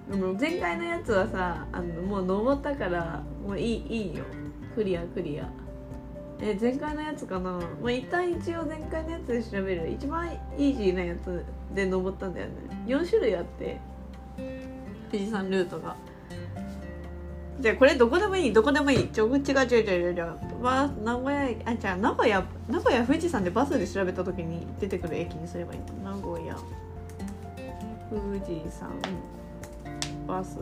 [0.09, 4.23] でも前回のやつはさあのもう登ったからもういいいいよ。
[4.75, 5.49] クリアクリア
[6.43, 7.51] え前回のやつかな？
[7.51, 9.91] まあ一旦一応前回のやつで調べる。
[9.91, 10.27] 一番
[10.57, 12.53] イージーなやつで登ったんだよね。
[12.87, 13.79] 4種類あって。
[15.11, 15.95] 富士山ルートが。
[17.59, 18.53] じゃあこれどこでもいい。
[18.53, 19.07] どこでもいい。
[19.09, 25.79] ちょ違う違う違う違うわ名古屋あじゃあ名古屋名古屋富士山でバスで調べた時に出てくる駅にすればいい。
[26.03, 26.57] の名古屋。
[28.09, 28.89] 富士山
[30.27, 30.57] バス。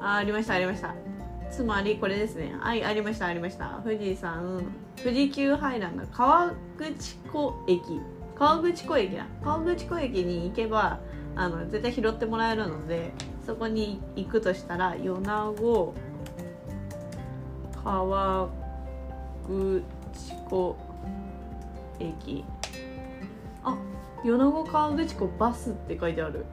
[0.00, 0.94] あありましたありました。
[1.50, 2.54] つまりこれですね。
[2.60, 3.80] はいありましたありました。
[3.84, 4.62] 富士山
[4.96, 8.00] 富士急ハイランド川口湖駅。
[8.36, 9.26] 川口湖駅だ。
[9.42, 11.00] 川口湖駅に行けば
[11.34, 13.12] あの絶対拾ってもらえるので
[13.44, 15.94] そこに行くとしたら米子
[17.82, 18.48] 川
[19.46, 19.82] 口
[20.48, 20.76] 湖
[21.98, 22.44] 駅。
[23.64, 23.76] あ
[24.24, 26.44] 米子川口湖バスって書いてある。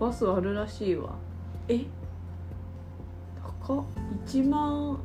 [0.00, 1.14] バスあるらしいわ。
[1.68, 1.84] え？
[3.70, 3.86] 高
[4.26, 4.98] 1万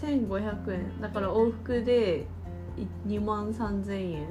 [0.00, 1.00] 1500円。
[1.00, 2.26] だから往復で
[3.06, 4.28] 2万3000円。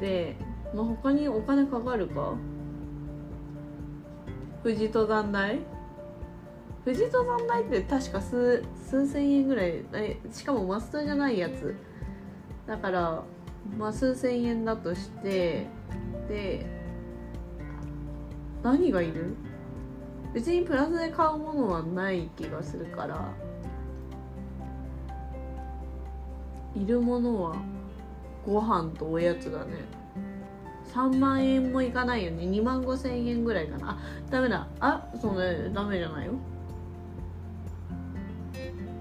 [0.00, 0.36] で
[0.74, 2.34] まあ、他にお金かかるか？
[4.62, 5.58] 富士登山代
[6.84, 9.84] 富士登山代って確か数数千円ぐらい。
[9.92, 11.74] えしかもマストじゃないやつ。
[12.66, 13.22] だから
[13.78, 15.66] まあ数千円だとして
[16.28, 16.64] で
[18.62, 19.34] 何がいる？
[20.32, 23.32] 別にプラスで買うものはない気がするから
[26.76, 27.56] いるものは
[28.46, 29.74] ご飯とおやつだね。
[30.94, 32.44] 3万円もいかないよね。
[32.44, 33.90] 2万5千円ぐらいかな。
[33.90, 33.98] あ
[34.30, 34.66] ダメだ。
[34.80, 36.32] あそうねダメじゃないよ。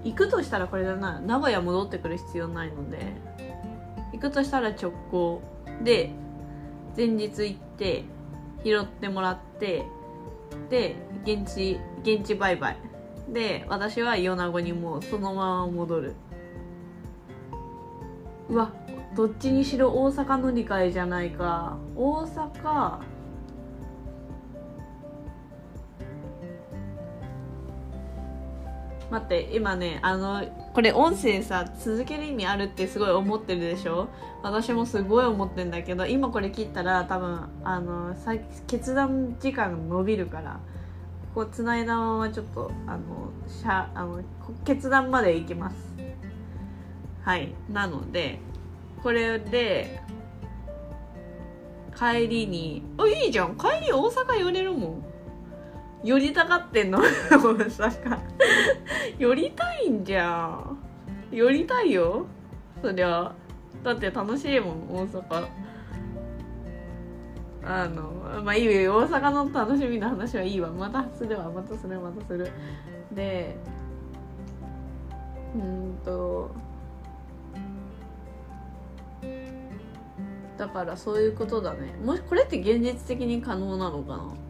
[0.03, 1.19] 行くとしたらこれだな。
[1.19, 3.13] 名古屋戻ってくる必要ないので
[4.13, 5.41] 行くとしたら直行
[5.83, 6.11] で
[6.97, 8.03] 前日行って
[8.63, 9.85] 拾ってもらって
[10.69, 12.77] で現地現地バイバイ。
[13.29, 16.15] で私は米子にもうそのまま戻る。
[18.49, 18.71] うわ
[19.15, 21.77] どっちにしろ大阪乗り換えじゃないか。
[21.95, 22.99] 大阪
[29.11, 30.43] 待って今ねあの
[30.73, 34.07] これ音声さ続ける意味あるってすごい思ってるでしょ？
[34.43, 38.15] 私もすごい思ってんだけど今これ切ったら多分あの
[38.67, 40.59] 決断時間が伸びるから
[41.33, 44.21] こう繋いだままちょっとあのしゃあの
[44.63, 45.75] 決断までいきます。
[47.23, 47.53] はい。
[47.71, 48.39] なので
[49.03, 50.01] これで
[51.97, 53.55] 帰りにあいいじゃん。
[53.57, 55.03] 帰り大阪寄れるもん。
[56.03, 56.99] 寄りたがってんの？
[57.01, 57.03] 大
[57.37, 58.19] 阪
[59.17, 60.77] 寄りたいんじゃん。
[61.31, 62.25] 寄りたいよ。
[62.81, 63.31] そりゃ。
[63.83, 65.47] だって楽しいもん大阪。
[67.61, 68.95] あのまあいいよ。
[68.95, 70.69] 大阪の楽しみの話はいいわ。
[70.71, 71.51] またするわ。
[71.51, 71.99] またする。
[71.99, 72.49] またする。
[73.11, 73.57] で
[75.55, 76.51] うんと
[80.57, 81.93] だからそういうことだね。
[82.03, 84.48] もしこれって現実的に可能なのかな？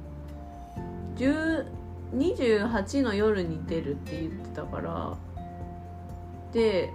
[1.20, 5.18] 28の夜に出るって言ってたから
[6.54, 6.92] で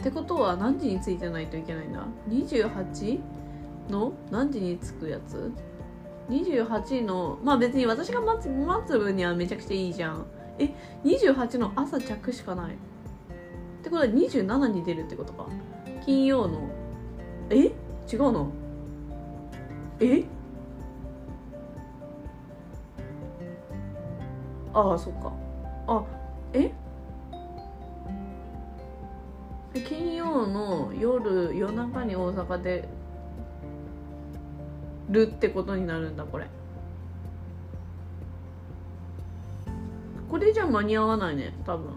[0.00, 3.20] ってことは何時に着いてないといけないんだ？28?
[3.90, 5.52] の何時に着くやつ
[6.28, 10.26] ？28のまあ別に私が待つ待つ分にはめちゃくちゃいいじゃん。
[10.58, 10.70] え
[11.04, 12.74] 28の朝着しかない。
[12.74, 12.76] っ
[13.82, 15.46] てことは27に出るってことか。
[16.04, 16.68] 金曜の。
[17.50, 17.56] え？
[18.12, 18.50] 違うの。
[20.00, 20.24] え？
[24.74, 25.32] ああそっか。
[25.86, 26.04] あ
[26.52, 26.70] え？
[29.86, 32.88] 金曜の夜夜中に大阪で
[35.10, 36.46] るってことになるんだこれ。
[40.30, 41.90] これじゃ間に合わないね多分。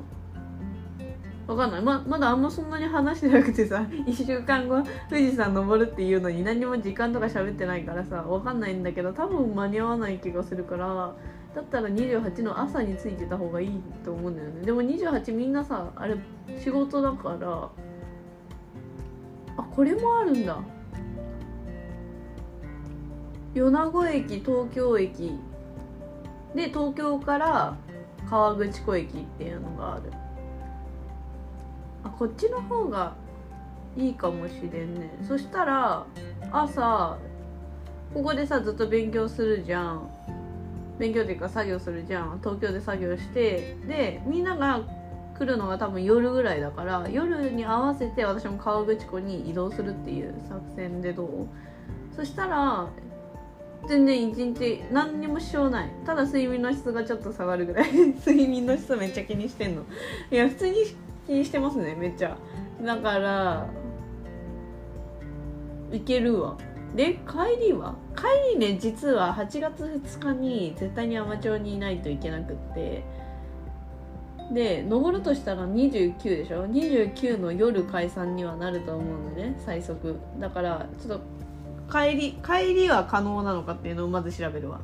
[1.47, 1.82] わかんない。
[1.82, 11.15] ままだあんまそんなに話してなくてさ 1週間後富士山登るっていうのに何も時間とか喋ってないからさわかんないんだけど多分間に合わない気がするから
[11.58, 14.62] だったら28の朝についてた方がいいと思うんだよね。
[14.64, 16.16] でも28みんなさあれ
[16.60, 17.70] 仕事だから
[19.58, 20.60] あこれもあるんだ。
[23.55, 25.39] 米子駅東京駅。
[26.53, 27.76] で東京から
[28.30, 30.12] 川口湖駅っていうのがある。
[32.03, 33.16] あこっちの方が
[33.95, 35.10] いいかもしれんね。
[35.28, 36.05] そしたら
[36.51, 37.18] 朝
[38.14, 40.16] ここでさずっと勉強するじゃん。
[41.00, 44.82] 勉強っていうか作業するじゃん東京で作業してでみんなが
[45.38, 51.48] 来るのが多分夜ぐらいだから夜に合わせて私も川口湖に移動するっていう作戦でどう？
[52.16, 52.88] そしたら
[53.88, 55.91] 全然一日何にもしようない。
[56.06, 57.93] ただ睡眠の質がちょっと下がるぐらい。
[58.26, 59.84] 睡眠の質めっちゃ気にしてんの。
[60.32, 60.76] いや普通に
[61.28, 62.36] 気にしてますねめっちゃ。
[62.82, 63.68] だから
[65.91, 66.58] いけるわ。
[66.96, 67.96] で帰りは？
[68.16, 68.24] 帰
[68.56, 73.04] りね実は8月2日に絶対に海士町にいないといけなくって。
[74.52, 80.16] で登るとしたら29でしょ？29の夜解散にはなると思うのね最速。
[80.40, 81.24] だからちょっと
[81.92, 84.80] 帰り帰りは可能なのかっていうのをまず調べるわ。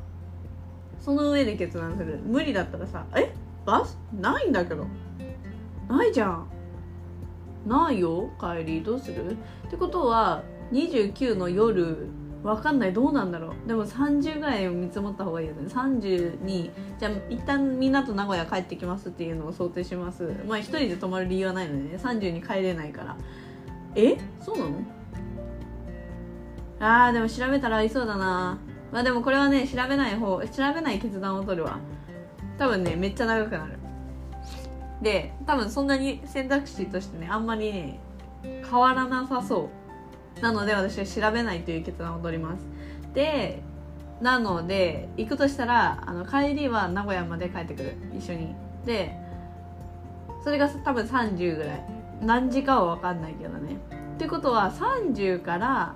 [1.00, 2.20] その上で決断する。
[2.24, 3.32] 無理だったらさえ？
[3.64, 3.98] バス？
[4.12, 4.86] ないんだけど。
[5.88, 6.46] ないじゃん。
[7.66, 8.28] ないよ。
[8.38, 9.32] 帰りどうする？
[9.32, 9.36] っ
[9.70, 10.42] てことは
[10.74, 12.08] 29の夜
[12.42, 12.92] わかんない。
[12.92, 13.68] どうなんだろう。
[13.68, 15.66] でも30ぐらい見積もった方がいいよね。
[15.66, 20.30] 30にじゃあ一旦みんなと名古屋帰ってきますっていうのを想定します。
[20.46, 21.98] まあ一人で泊まる理由はないのでね。
[22.02, 23.16] 30に帰れないから。
[23.94, 24.18] え？
[24.42, 24.72] そうなの？
[26.80, 28.58] あーでも調べたらありそうだな。
[28.92, 31.78] まあでもこれはね調べない方調べない決断を取るわ。
[32.58, 33.78] 多分ねめっちゃ長くなる。
[35.00, 38.00] で多分そんなに選択肢としてねあんまりね
[38.42, 39.83] 変わらなさそう。
[40.40, 42.66] なので私は調べないという決断を取ります。
[43.14, 43.62] で
[44.20, 47.96] なので行くとしたらあの帰りは名古屋まで帰ってくる。
[48.16, 48.54] 一緒に。
[48.84, 49.16] で
[50.42, 51.84] それが多分30ぐらい。
[52.20, 53.76] 何時かは分かんないけどね。
[54.14, 55.94] ってことは30から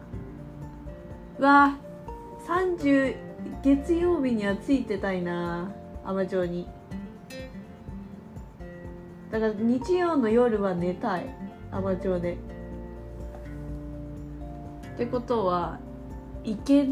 [1.39, 1.77] わ
[2.47, 3.17] 30
[3.63, 5.71] 月曜日にはついてたいな
[6.05, 6.69] 海士町に。
[9.31, 11.27] だから日曜の夜は寝たい
[11.71, 12.39] 海士町で。
[14.99, 15.79] ってことは
[16.43, 16.89] 行ける？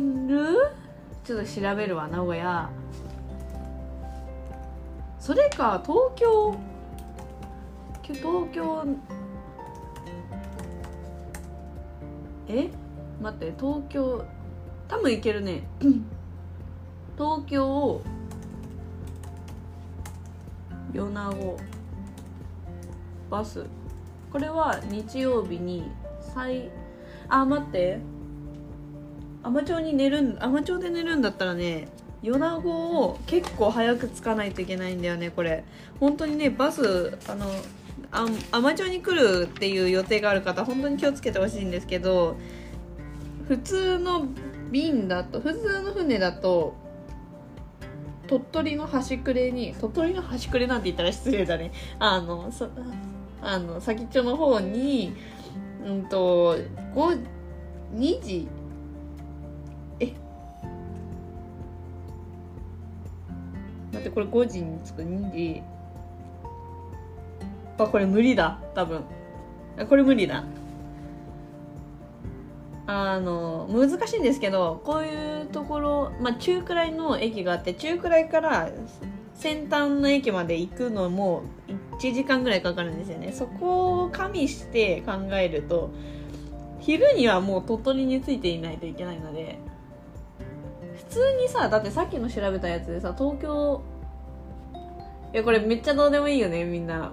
[1.25, 2.71] ちょっと調べるわ名古屋。
[5.19, 6.55] それか東京？
[8.05, 8.85] 東京？
[12.47, 12.71] え？
[13.21, 14.25] 待って東京？
[14.87, 15.67] 多分行けるね。
[17.19, 18.01] 東京
[20.93, 21.57] 米子。
[23.29, 23.67] バス。
[24.31, 25.91] これは日曜日に
[26.21, 26.71] 最
[27.29, 27.99] あ待って。
[29.43, 31.89] 海士町に寝るん海士町で寝るんだったらね
[32.23, 32.71] 米子
[33.01, 35.65] を結構早く着かないといけないんだよねこれ。
[36.01, 37.47] 本当にねバスあの
[38.51, 42.37] 海士町に来るっていう予定がある方本当に気をつけてほしいんですけど
[43.47, 44.27] 普通の
[44.73, 46.75] 便だと普通の船だと
[48.27, 51.71] 鳥取の端くれに鳥取の端くれなんて言ったら失礼だね。
[52.01, 52.69] あのそ
[53.41, 55.15] あの先っちょの方に
[55.87, 56.57] うんと
[57.95, 58.49] 2時
[60.01, 60.13] え？
[63.93, 65.63] 待ってこれ5時に着く？2時
[67.79, 69.05] あこれ無理だ多分。
[69.79, 70.43] あこれ無理だ。
[72.89, 78.71] あの難しいんですけどこういうところ、まあ、中くらいの駅があって中くらいから
[79.39, 81.45] 先端の駅まで行くのも
[81.99, 83.33] 1時間ぐらいかかるんですよね。
[83.33, 85.91] そこを加味して考えると
[86.81, 89.59] 昼にはもう鳥取についていないといけないので
[90.97, 93.83] 普通にさだってさっきの調べたやつでさ東京
[95.33, 97.13] いやこれめっちゃどうでもいいよねみんな。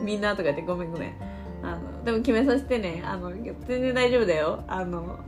[0.00, 1.14] みんなとか言ってごめんごめん。
[1.62, 3.02] あのでも決めさせてね。
[3.04, 4.64] あの全然大丈夫だよ。
[4.66, 5.20] あの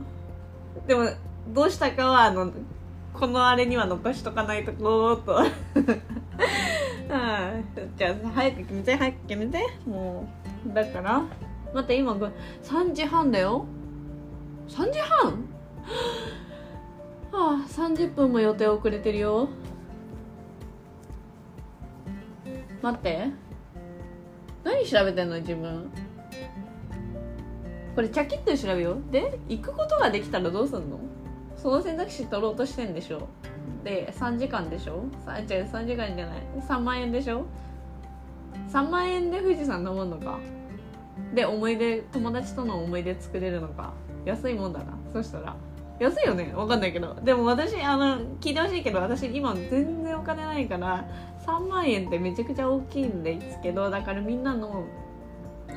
[0.87, 1.09] でも
[1.49, 2.51] どうしたかはあの
[3.19, 5.39] このあれには残しとかないとこうと
[7.09, 7.53] あ
[7.97, 9.59] じゃあ早く決めて早く決めて。
[9.87, 10.27] も
[10.69, 11.23] うだから。
[11.73, 13.65] 待って今3時半だよ。
[14.67, 15.45] 3時半？
[17.31, 19.49] は あ30分も予定遅れてるよ。
[22.81, 23.29] 待って。
[24.63, 25.89] 何調べてんの自分。
[27.95, 29.03] これチャキッと調べよう。
[29.11, 30.99] で行くことができたらどうすんの？
[31.65, 33.27] その選択肢取ろうとしてんでしょ？
[33.83, 35.05] で3時間でしょ？
[35.27, 36.43] 違う3時間じゃない。
[36.59, 37.47] 3万円でしょ
[38.71, 40.37] ？3万円で富士山登るのか？
[41.33, 43.93] で思い出友達との思い出作れるのか？
[44.25, 44.93] 安いもんだな。
[45.11, 45.55] そしたら。
[45.99, 46.53] 安いよね？
[46.55, 47.15] わかんないけど。
[47.15, 51.09] でも私あの聞いてほしいけど私今全然お金ないから
[51.47, 54.85] 3万円ってめちゃくちゃ大きいんですけどだからみんなの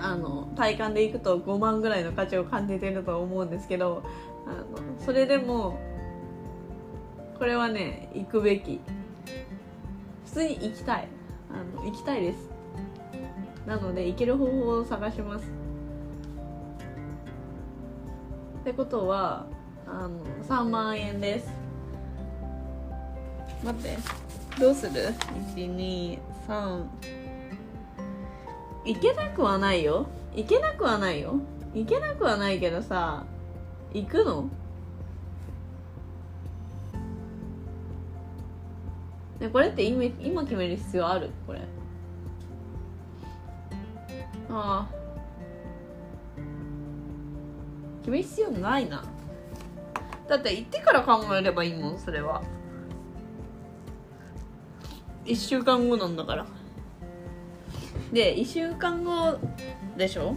[0.01, 4.05] あの体感でいくと5万ぐらいの価値を感じてると思うんですけど
[4.47, 4.66] あの
[5.05, 5.78] それでも
[7.39, 8.80] これはね行くべき。
[10.26, 11.09] 普通に行きたい。
[11.51, 12.51] あの行きたいです。
[13.66, 15.45] なので行ける方法を探します。
[18.61, 19.47] ってことは
[19.86, 21.49] あの3万円です。
[23.64, 23.97] 待って。
[24.59, 25.14] どうする
[25.55, 26.18] ?123
[28.84, 30.07] 行けなくはないよ。
[30.34, 31.34] 行けなくはないよ。
[31.74, 33.24] 行けなくはないけどさ
[33.93, 34.49] 行くの？
[39.41, 41.30] ねこれって今今決める必要ある？
[41.47, 41.61] これ。
[44.51, 44.95] ああ。
[48.01, 49.05] 決める必要ないな。
[50.28, 52.43] だって行ってから考えればいいもんそれは。
[55.24, 56.47] 1週間後なんだから。
[58.12, 59.39] で1週間後
[59.97, 60.34] でしょ？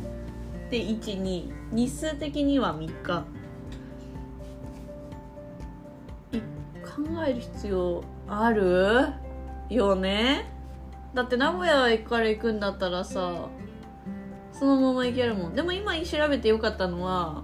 [0.70, 3.26] で12日数的には3日。
[6.96, 9.08] 考える必要ある？
[9.70, 10.52] よね。
[11.14, 13.50] だって名古屋から行くんだったらさ
[14.54, 15.56] そのまま行けるもん。
[15.56, 17.44] でも今調べてよかったのは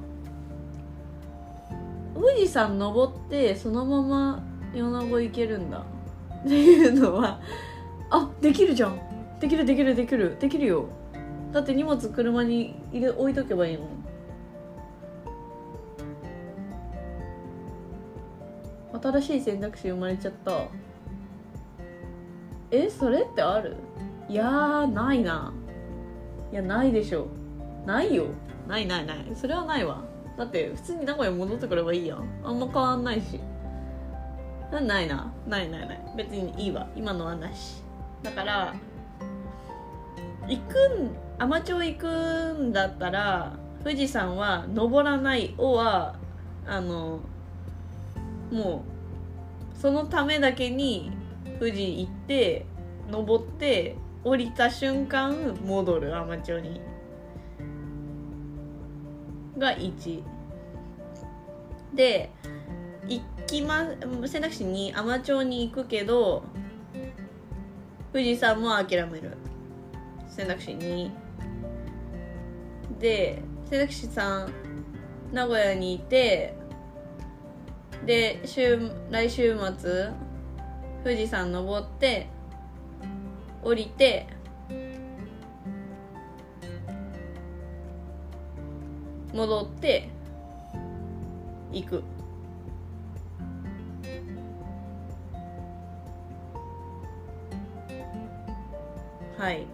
[2.13, 4.43] 富士山登ってそのまま
[4.73, 5.83] 米子行けるんだ。
[6.39, 7.39] っていうのは
[8.09, 8.99] あできるじゃん。
[9.39, 10.37] できるできるできる。
[10.39, 10.85] できるよ。
[11.51, 13.87] だって荷物車に入れ置いとけばいいもん。
[19.01, 20.65] 新しい選択肢生まれちゃった。
[22.71, 23.75] えそれってある？
[24.29, 25.53] いやーないな。
[26.51, 27.27] いやないでしょ。
[27.85, 28.25] ないよ。
[28.67, 29.17] ないないない。
[29.35, 30.03] それはないわ。
[30.37, 32.25] だって普通に名古屋戻ってくればいいやん。
[32.43, 33.39] あんま変わんないし。
[34.71, 35.33] ないな。
[35.47, 36.01] ないないない。
[36.17, 36.87] 別にいいわ。
[36.95, 37.81] 今のはなし。
[38.23, 38.75] だから
[40.47, 46.15] 行くん海士町行くんだったら富士山は登らないおは
[46.65, 47.19] あの
[48.51, 48.83] も
[49.75, 51.11] うそのためだけに
[51.59, 52.65] 富士行って
[53.09, 56.81] 登って降りた瞬間戻る海士町に。
[59.57, 60.21] が1
[61.95, 62.29] で
[63.07, 63.87] 行きま
[64.27, 66.43] 選択肢に海士町に行くけど
[68.13, 69.37] 富士山も諦める。
[70.29, 71.09] 選択肢2
[72.99, 74.47] で選択肢3
[75.33, 76.55] 名古屋にいて
[78.05, 80.09] で週来週末
[81.03, 82.27] 富士山登って
[83.63, 84.27] 降りて
[89.33, 90.09] 戻って
[91.71, 92.03] 行く。
[99.37, 99.67] はい。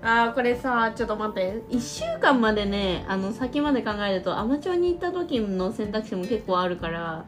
[0.00, 1.62] あーこれさちょっと待って。
[1.70, 7.24] 1週間までねあの先まで考えるとアマチュアに行った時の選択肢も結構あるから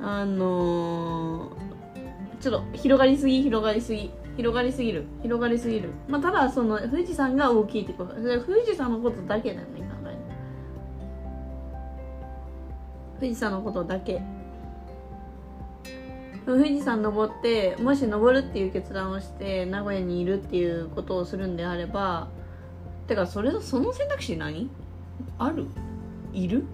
[0.00, 4.10] あのー、ちょっと広がりすぎ広がりすぎ。
[4.36, 5.04] 広がりすぎる。
[5.22, 5.90] 広がりすぎる。
[6.08, 8.14] まあただその富士山が大きいってこと。
[8.14, 10.16] 富士山のことだけだよね考え
[13.20, 14.20] 富士山のことだけ。
[16.46, 22.28] 富士山登ってもし登るっていう決断をして名古屋にいるっていうことをするんであれば
[23.06, 24.70] てかそれその選択肢何
[25.38, 25.66] ある？
[26.32, 26.64] いる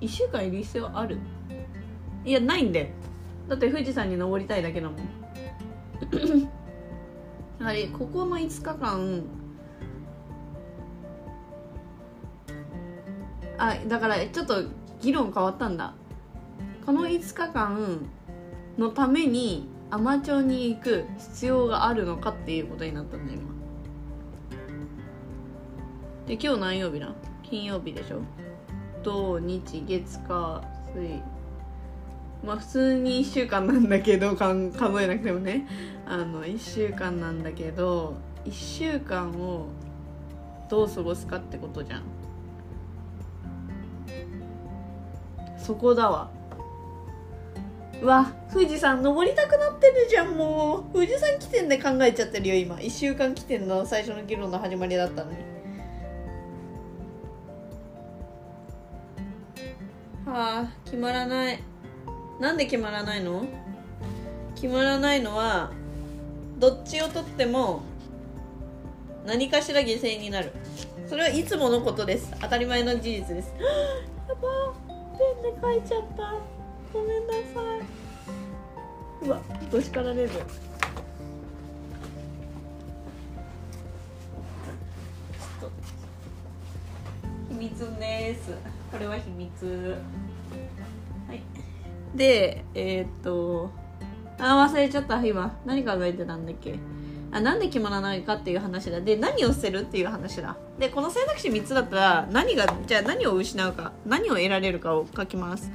[0.00, 1.18] ？1週間いる必要ある？
[2.24, 2.86] いやないんだよ。
[3.48, 4.98] だって富士山に登りたいだけだもん。
[7.60, 9.22] やはりここの5日間
[13.58, 14.62] あだからちょっと
[15.00, 15.94] 議論変わったんだ。
[16.86, 18.08] この5日間
[18.78, 23.42] のためにアマチュアに行く必要があるのかっていうことになったんだ今。
[26.26, 27.14] で今日何曜日な？
[27.42, 28.20] 金曜日でしょ？
[29.02, 30.62] 土日月火
[30.94, 31.22] 水。
[32.44, 35.66] まあ普通に1週間なんだけどかん数えなくてもね。
[36.06, 38.14] あの1週間なんだけど
[38.44, 39.66] 1週間を
[40.68, 42.02] どう過ごすかってことじゃん。
[45.56, 46.30] そこだわ。
[48.02, 50.92] わ富士山登りたくなってるじゃんもう。
[50.92, 52.76] 富士山起点で考えちゃってるよ今。
[52.76, 55.38] 1週間起点の最初の議論の始まりだったのに。
[60.26, 61.58] はあ決まらない。
[62.40, 63.44] なんで決まらないの？
[64.54, 65.72] 決まらないのは
[66.58, 67.82] どっちをとっても
[69.26, 70.52] 何かしら犠牲になる。
[71.06, 72.32] それはいつものことです。
[72.40, 73.52] 当たり前の事実です。
[74.28, 74.74] やば。
[75.18, 76.57] ペンで書いちゃった。
[76.92, 77.38] ごめんなさ
[79.22, 79.26] い。
[79.26, 80.30] うわどしかられる。
[87.50, 88.52] 秘密です。
[88.90, 89.96] これは秘密。
[91.26, 91.42] はい。
[92.14, 93.70] でえー、っと
[94.38, 95.24] あ忘れちゃった。
[95.24, 96.78] 今何考えてたんだっけ？
[97.30, 99.02] あなんで決まらないかっていう話だ。
[99.02, 100.56] で何を捨てるっていう話だ。
[100.78, 105.70] でこの選択肢3つだったら何がじゃあ何を失うか何を得られるかを書きます。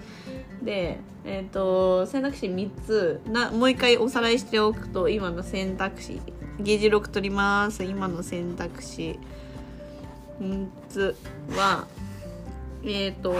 [0.63, 3.21] でえっ、ー、と選択肢3つ。
[3.27, 6.21] なもう一回おさらいしておくと今の選択肢。
[6.59, 7.83] 議事録取ります。
[7.83, 9.19] 今の選択肢。
[10.41, 11.15] 3つ
[11.55, 11.87] は
[12.83, 13.35] えっ、ー、と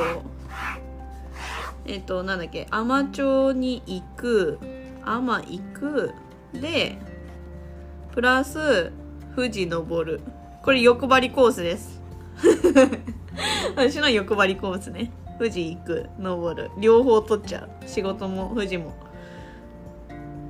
[1.85, 2.67] えっ、ー、となんだっけ。
[2.71, 4.59] 海士町に行く。
[5.05, 6.13] 海行く。
[6.53, 6.97] で
[8.13, 8.91] プラス
[9.35, 10.21] 富士登る。
[10.61, 12.01] これ欲張りコースです。
[13.75, 15.11] 私の欲張りコースね。
[15.43, 16.71] 富士行く登る。
[16.77, 17.69] 両方取っちゃう。
[17.85, 18.93] 仕事も富士も。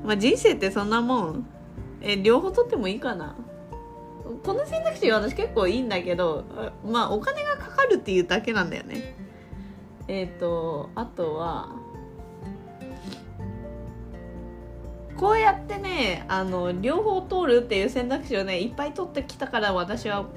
[0.06, 1.48] まあ人生ってそんなもん。
[2.02, 3.36] え両方取ってもいいかな。
[4.44, 6.46] この選択肢は私結構いいんだけど
[6.86, 9.16] まあお金がかかるっていうだけなんだよね。
[10.08, 11.70] えっ、ー、とあとは
[15.18, 20.28] こうやってねあの両方通るっていう選択肢をねいっぱい取ってきたから私は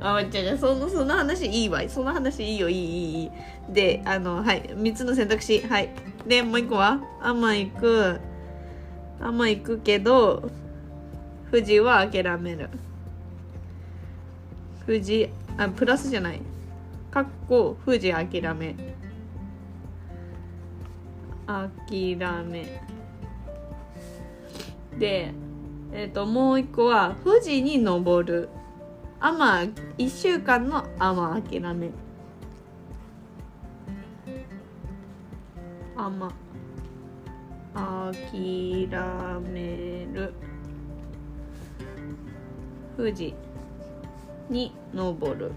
[0.00, 1.82] あじゃじゃそのその話いいわ。
[1.88, 2.70] その話いいよ。
[2.70, 3.30] いいいいいい。
[3.68, 4.62] であのはい。
[4.62, 5.60] 3つの選択肢。
[5.60, 5.90] はい。
[6.26, 7.00] でもう1個は？
[7.20, 8.18] あま行く。
[9.20, 10.50] あま行くけど
[11.50, 12.70] 富士は諦める。
[14.86, 15.28] 富士
[15.58, 16.40] あプラスじゃない。
[17.10, 18.74] かっこ富士諦め。
[21.46, 22.80] 諦め。
[24.98, 25.34] で
[25.92, 28.48] えっ、ー、ともう一個は富士に登る。
[29.20, 29.60] あま
[29.98, 31.90] 1週間のあま諦め
[35.96, 36.32] あま
[37.74, 38.88] 諦
[39.52, 40.32] める。
[42.96, 43.34] 富士
[44.48, 45.52] に登る。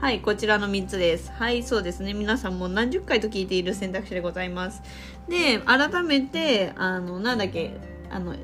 [0.00, 1.30] はいこちらの3つです。
[1.32, 2.14] はいそうですね。
[2.14, 4.82] 皆さんも何十回と聞いている選択肢でございます。
[5.28, 7.74] で改めてあのなんだっけ
[8.10, 8.34] あの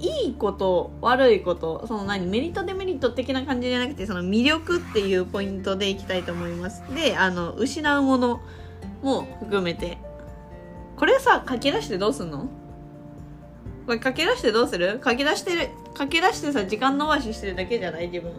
[0.00, 6.82] いいこと悪いことその何メリットデメリット的な感じじゃなくてその魅力っていうポイントでいきたいと思います。
[6.94, 8.40] であの失うもの
[9.02, 9.98] も含めて。
[10.96, 12.48] これさ書き出してどうすんの？
[13.86, 15.00] これ書き出してどうする？
[15.04, 18.08] 書き出してる書き出してさ時間伸ばししてるだけじゃない？
[18.08, 18.32] 自分。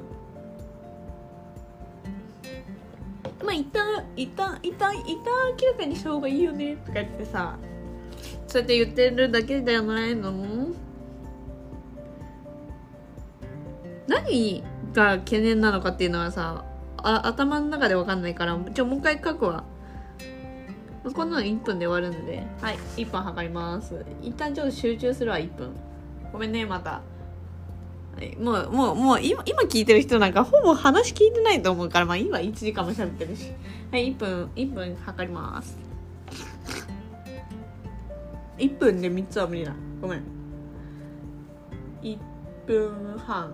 [3.41, 6.75] まあ一旦一旦一旦一旦明らかにした方がいいよね。
[6.85, 7.57] とか言ってさ
[8.47, 10.33] そうやって言ってるだけじゃないの
[14.09, 16.65] 何が懸念なのかっていうのはさ
[16.97, 19.63] あ頭の中で分かんないからちょもう一回書くわ。
[21.13, 22.43] こんなの1分で終わるので。
[22.61, 22.77] はい。
[22.97, 24.05] 1分測ります。
[24.21, 25.69] 一旦ちょっと集中するわ1分。
[26.33, 27.01] ごめんねまた、は
[28.21, 33.53] い、もうもうもう今今聞いてる人なんかほぼ話聞いてないと思うからまあ今1時間も喋ってるし。
[33.91, 35.77] はい1分1分測ります。
[38.57, 39.73] 1分で3つは無理だ。
[40.01, 40.23] ごめん。
[42.01, 42.17] 1
[42.65, 43.53] 分半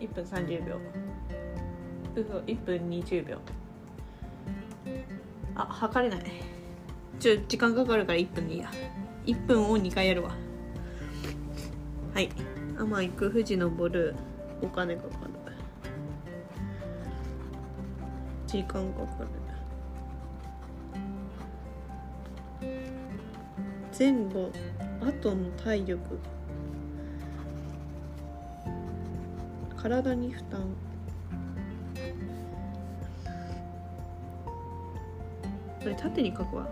[0.00, 0.78] 1分30秒。
[2.14, 3.38] 嘘1分20秒。
[5.54, 6.24] あ測れない。
[7.18, 8.70] ちょ時間かかるから1分でいいや。
[9.26, 10.30] 1分を2回やるわ。
[12.14, 12.28] はい。
[12.78, 14.14] 天行く富士登る。
[14.62, 15.36] お金かかる。
[18.46, 19.28] 時間かかる。
[23.98, 24.50] 前後
[25.00, 26.18] 後の体力。
[29.88, 30.62] 体に負担。
[35.80, 36.66] これ縦に書くわ。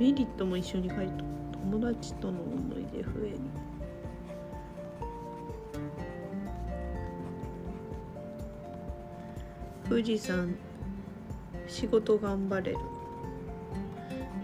[0.00, 1.24] メリットも一緒に書いと。
[1.52, 3.38] 友達との思い出増える。
[9.88, 10.52] 富士山。
[11.68, 12.78] 仕事頑張れる。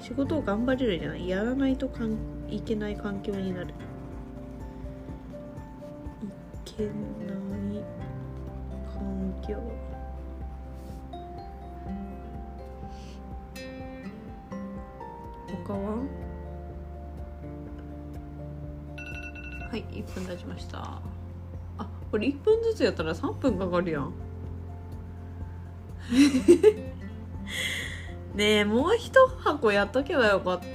[0.01, 1.29] 仕事を頑張れるじゃない。
[1.29, 2.17] やらないとかん
[2.49, 3.67] いけない環境になる。
[3.69, 3.73] い
[6.65, 7.22] けない
[9.43, 9.59] 環境
[15.67, 15.97] 他は？
[19.71, 21.01] はい1分経ちました。
[21.79, 24.13] あこれ1分ずつやったら3分かかるやん。
[28.35, 30.67] ねえもう一箱やっとけばよかった。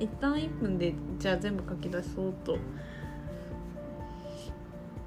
[0.00, 2.58] 一旦1分でじゃあ全部書き出そうと。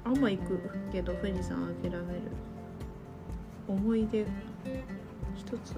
[0.04, 2.02] あんま行くけど富士山諦める。
[3.68, 4.26] 思い出。
[5.34, 5.74] 一つ。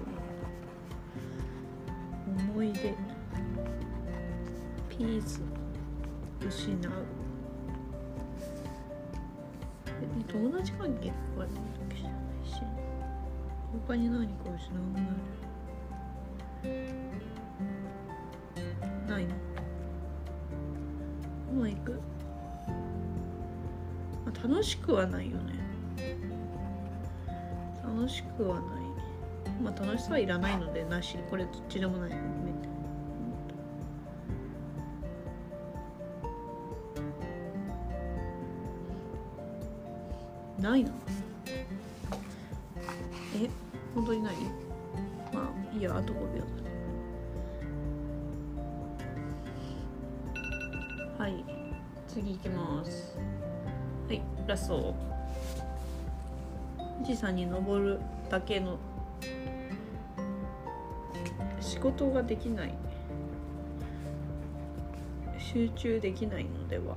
[2.53, 2.95] 思い出。
[4.89, 5.41] ピース。
[6.41, 6.91] 失う。
[10.27, 11.47] 友達関係とかだ
[11.89, 12.15] けじゃない
[12.47, 12.61] し。
[13.87, 15.05] 他に何か失うもの
[16.63, 16.69] ある？
[19.07, 19.35] ないの？
[21.53, 22.01] もう行く、
[24.43, 25.53] 楽しくはないよね。
[27.83, 28.65] 楽しくはない。
[29.63, 31.17] まあ楽しさはいらないのでなし。
[31.29, 32.11] これどっちでもない。
[40.61, 40.91] ないな
[43.35, 43.49] え
[43.93, 44.35] 本当にない？
[45.33, 45.95] まあいいや。
[45.97, 46.41] あと5秒。
[51.17, 51.43] だはい。
[52.07, 53.17] 次行きます。
[54.07, 54.93] はいラスト。
[56.77, 57.99] 富士山に登る
[58.29, 58.77] だけの。
[61.59, 62.73] 仕事ができない。
[65.39, 66.95] 集中できないのでは。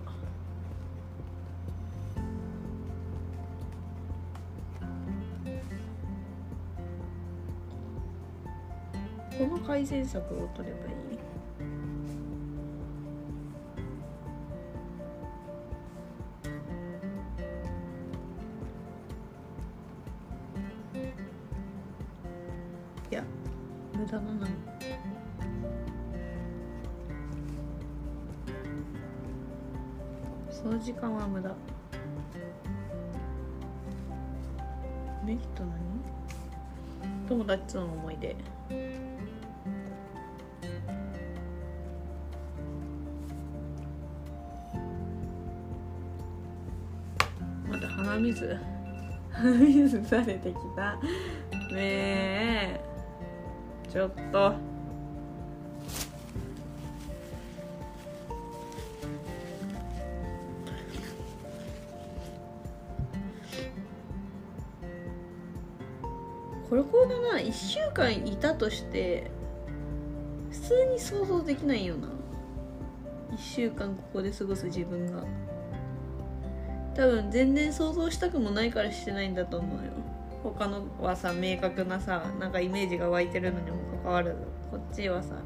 [9.38, 11.18] この改善策を取ればいい？
[50.08, 50.96] されてきた。
[51.70, 52.80] ねえ。
[53.92, 54.54] ちょっと。
[66.70, 69.30] これこうだな1週間いたとして
[70.50, 72.08] 普通に想像できないよな
[73.34, 75.47] 1週間ここで過ごす自分が。
[76.98, 79.92] 多分全然想像したくもないからしてないんだと思うよ。
[80.42, 84.34] 他のはさ明確なさなんかイメージが湧いてるのにもかかわらず
[84.68, 85.36] こっちはさ。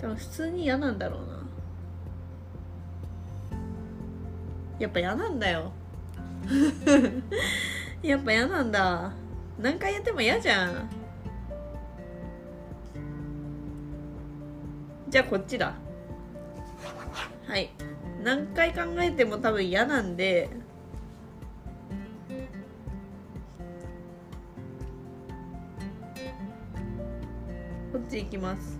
[0.00, 1.40] 多分普通に嫌なんだろうな。
[4.80, 5.70] やっぱ嫌なんだよ。
[8.02, 9.12] やっぱ嫌なんだ。
[9.60, 10.90] 何回やっても嫌じゃん。
[15.08, 15.72] じゃあこっちだ。
[17.46, 17.70] はい。
[18.22, 20.50] 何回考えても多分嫌なんで。
[27.92, 28.78] こっち行きます。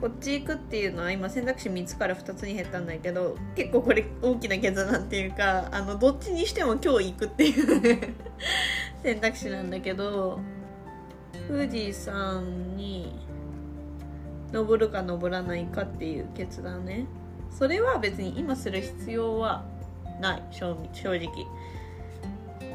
[0.00, 8.14] こっち行くっていうのは今選択肢3つから2つに減ったんだけど結構これ大きな決断っていうかあのどっちにしても今日行くっていう
[9.02, 10.38] 選択肢なんだけど
[11.48, 13.26] 富士山に
[14.52, 17.06] 登るか登らないかっていう決断ね。
[17.56, 19.64] それは別に今する必要は
[20.20, 21.28] ない正直。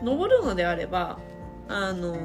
[0.04, 1.20] 登るのであれば
[1.68, 2.16] あの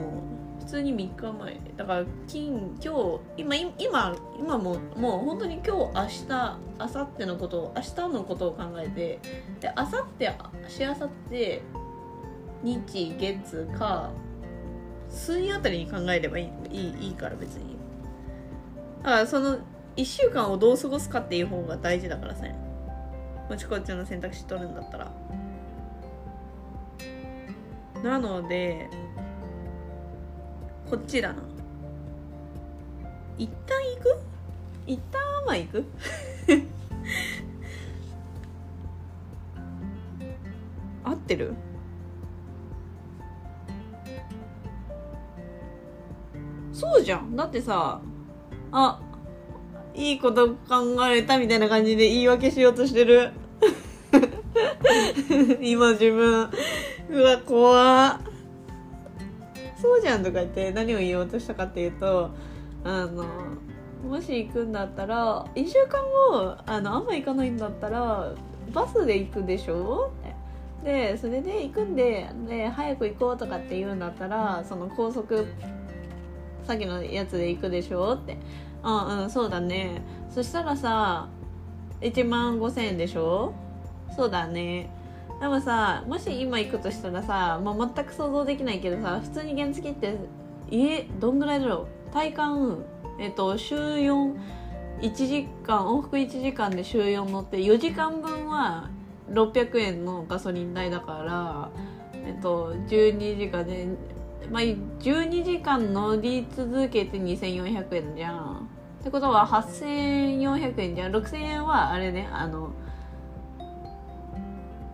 [0.60, 9.20] 普通に3日前だから金今日今今今ももう本当に今日明日明後日のことを明日のことを考えて
[9.60, 11.62] で明後日しあさって
[12.62, 14.10] 日月火
[15.10, 17.76] 水あたりに考えればいいいいいいから別に。
[19.02, 19.58] だからその
[19.97, 22.44] 1週間をどう過ごすかっていう方が大事だからさ。
[23.48, 25.12] もしこっちの選択肢取るんだったら。
[28.02, 28.90] なので
[30.90, 31.36] こっちだな。
[33.39, 34.18] 一旦行く？
[34.86, 35.85] 一旦まあ行く？
[41.05, 41.55] 合ってる？
[46.73, 47.36] そうじゃん。
[47.36, 48.01] だってさ
[48.73, 49.01] あ
[49.97, 50.55] いいこと考
[51.09, 53.31] えたみたいな感じで言い訳しようとしてる。
[55.60, 56.48] 今自分。
[57.10, 58.20] うわ怖
[59.81, 62.31] そうじゃんとか言って何を言おうとしたかっていうと
[62.82, 63.24] あの
[64.09, 66.01] もし行くんだったら1週間
[66.31, 68.32] 後あのあんま行かないんだったら
[68.73, 70.10] バスで行くでしょ？
[70.85, 75.47] でそれで行くんでで早く行こうとかって言うんだったらその高速
[76.64, 78.14] さっきのやつで行くでしょ？
[78.14, 78.36] って。
[78.88, 80.02] あうんそうだね。
[80.30, 81.28] そしたらさ
[82.00, 83.52] 1万5000円でしょ？
[84.14, 84.90] そうだね。
[85.40, 90.16] でもさもし今行くとしたらさ、まあ、全く想像できないけどさ普通に原付って
[90.70, 92.12] 家どんぐらいだろう？
[92.12, 92.84] 体感
[93.18, 98.88] えっと週41時間往復1時間で週4乗って4時間分は
[99.30, 101.70] 600円のガソリン代だから
[102.14, 103.88] えっと12時間で
[104.50, 108.68] まあ12時間乗り続けて2400円じゃん。
[109.06, 111.12] ってことは8400円じゃん。
[111.14, 112.70] 6000円はあれねあの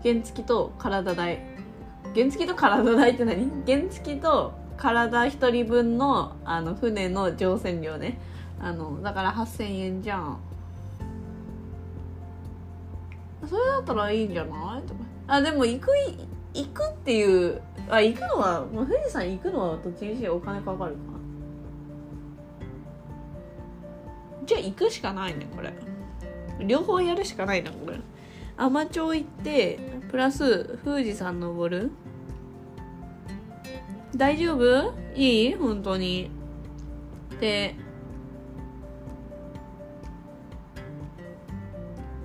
[0.02, 1.40] 原付と体代。
[2.14, 3.50] 原付と体代って何？
[3.66, 8.20] 原付と体1人分のあの船の乗船料ね。
[8.60, 10.38] あのだから8000円じゃん。
[13.48, 14.86] それだったらいいんじゃない？
[14.86, 15.00] とか。
[15.26, 15.90] あでも行く
[16.52, 21.11] 行くっていうあ行くのはもう富士山行くのはどっちにしお金かかるか。
[24.44, 25.72] じゃあ行くしかないねこれ。
[26.66, 27.98] 両方やるしかないなこれ。
[28.56, 29.78] 海士町行って
[30.10, 31.90] プラス富士山登る。
[34.14, 34.94] 大丈夫？
[35.14, 35.54] いい？
[35.54, 36.30] 本当に。
[37.40, 37.74] で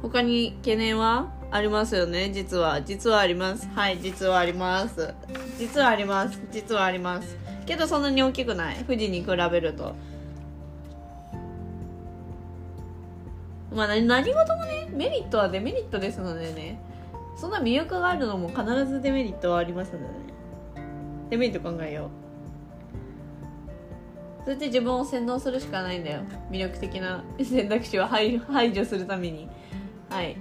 [0.01, 1.33] 他に懸念は？
[1.49, 2.81] ありますよね実は。
[2.81, 3.69] 実はあります。
[3.69, 5.13] はい実はあります。
[5.57, 6.41] 実はあります。
[6.51, 7.37] 実はあります。
[7.65, 8.83] けどそんなに大きくない。
[8.85, 9.95] 富士に比べると。
[13.77, 16.79] まあ何事もねメリットはデメリットですのでね
[17.35, 20.11] そんな魅力があるのも必ずデメリットはありますのでね。
[21.29, 22.09] デメリット考えよう。
[24.43, 26.21] それで自分を洗脳するしかないんだよ。
[26.49, 28.41] 魅力的な 選択肢を排
[28.73, 29.47] 除するために。
[30.09, 30.37] はい。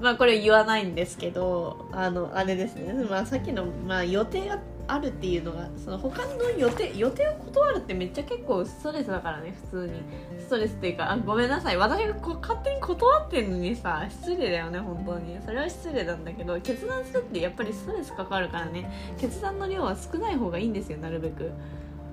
[0.00, 2.94] まあこれ言わないんですけどあのあれですね。
[3.10, 10.02] まあさっきの、まあ、予定があるっていうのがその他の予定予定を断るってめっちゃ結構ストレスだからね普通に。
[10.38, 11.76] ストレスっていうかあごめんなさい。
[11.76, 15.38] 私がこ勝手に断ってんのにさ失礼だよね本当に。
[15.44, 18.90] それは失礼なんだけど決断するってやっぱりストレスかかるからね。
[19.18, 21.50] 決断の量は少ない方がいいんですよなるべく。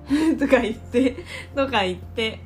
[0.37, 1.15] とか言って
[1.55, 2.39] とか言って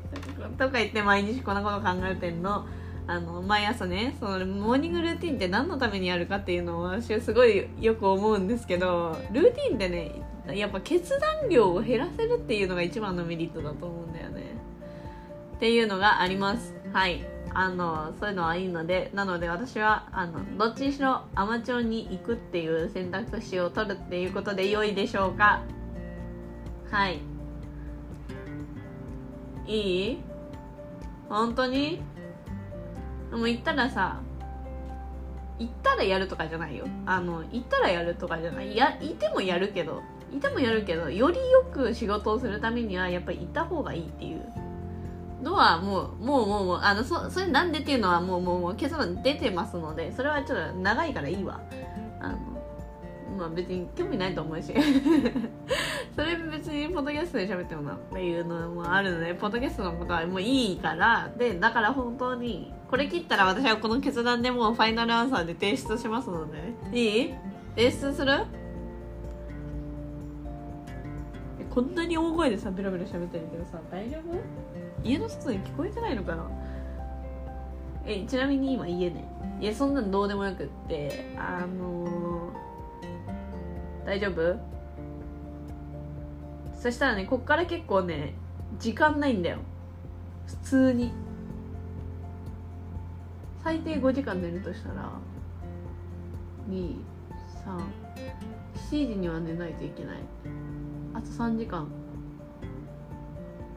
[0.59, 2.67] とか言って毎日こんなこと考えてんの
[3.07, 10.11] あの毎朝ねそのモーニングルーティンって何のためにやるかっていうのを私はすごいよく思うんですけどルーティンってね
[10.53, 14.43] やっぱ決断量を減らせるっていうのが一番のメリットだと思うんだよね。
[15.55, 16.73] っていうのがあります。
[16.93, 17.25] はい。
[17.53, 25.63] あのそういうのはいいのでなので私はあのどっちにしろアマチュアに行くっていう選択肢を取るっていうことで良いでしょうか。
[26.91, 27.19] はい。
[29.65, 30.19] いい？
[31.27, 32.01] 本当に？
[33.29, 34.19] でも行ったらさ
[35.59, 36.85] 行ったらやるとかじゃないよ。
[37.05, 38.75] あの行ったらやるとかじゃない。
[38.75, 44.41] やいてもやるけどいてもやるけどよりよく仕事をするためにはやっぱり行った方がいいっていう。
[45.41, 51.61] のはもうもうもうもうあのそそれなんでっていうのはもうもうもう結論出てますのでそれはちょっと長いからいいわ。
[52.19, 52.37] あの
[53.37, 54.73] まあ別に興味ないと思うし。
[56.15, 61.29] それ別にポッドキャストで喋ってもなっていうのもあるのでポッドキャストのことはもういいから。
[61.37, 67.33] でだから本当にこれ切ったら私はこの決断でもうファイナルアンサーで提出しますので、ね、いい？
[67.75, 68.31] 提出する？
[71.69, 74.35] こんなに大声でさベラベラ喋ってるけどさ大丈夫？
[75.07, 76.49] 家の外に聞こえてないのかな？
[78.07, 79.23] えちなみに今家ね。
[79.59, 82.09] いやそんなのどうでもよくってあのー、
[84.07, 84.57] 大丈夫？
[86.73, 88.35] そしたらねこっから結構ね
[88.79, 89.57] 時間ないんだよ。
[90.45, 91.11] 普通に。
[93.61, 95.11] 最低5時間寝るとしたら
[96.69, 96.79] 237
[98.89, 100.19] 時には寝ないといけない。
[101.13, 101.85] あと3時間。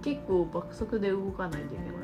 [0.03, 2.00] 結構爆速で動かないといけない。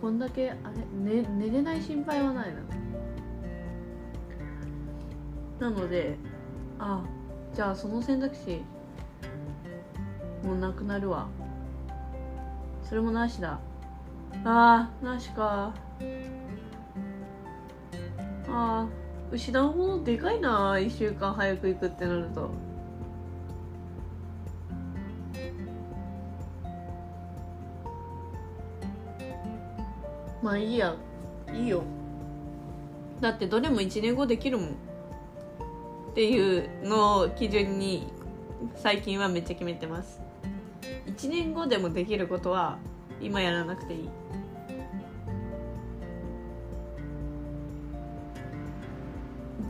[0.00, 0.54] こんだけあ
[1.04, 2.60] れ、ね、寝れない心配はないな。
[5.68, 6.16] なので
[6.78, 7.04] あ
[7.54, 8.62] じゃあその選択肢
[10.44, 11.28] もうなくなるわ。
[12.82, 13.60] それもなしだ。
[14.44, 15.72] あーなしか。
[18.48, 20.74] あー失うものでかいな。
[20.74, 22.50] 1週間早く行くってなると。
[30.42, 30.96] まあいいや。
[31.54, 31.82] いいよ。
[33.20, 34.68] だってどれも1年後できるもん。
[34.68, 34.72] っ
[36.14, 38.12] ていうのを基準に
[38.74, 40.20] 最近はめっちゃ決めてます。
[41.06, 42.78] 1年後でもできることは
[43.20, 44.08] 今やらなくていい。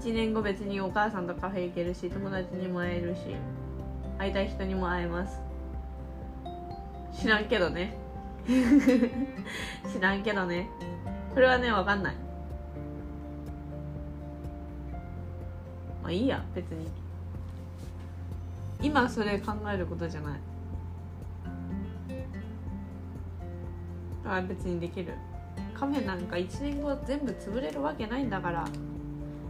[0.00, 3.36] 1年後別にお母さんとカフェ行けるし友達にも会えるし
[4.18, 5.38] 会いたい人にも会えます。
[7.20, 8.01] 知らんけどね。
[9.92, 10.68] 知らんけどね。
[11.34, 12.14] これはね分かんない。
[16.02, 16.88] まあいいや別に。
[18.82, 20.40] 今それ考えることじゃない。
[24.24, 25.14] あ別にできる。
[25.74, 28.66] カフェなんか1年後全部潰れるわけないんだから。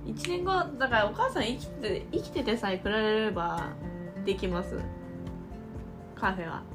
[0.06, 3.70] 1年後だからお母さん生きて生きててさえ比べれば
[4.24, 4.78] できます。
[6.14, 6.71] カフェは。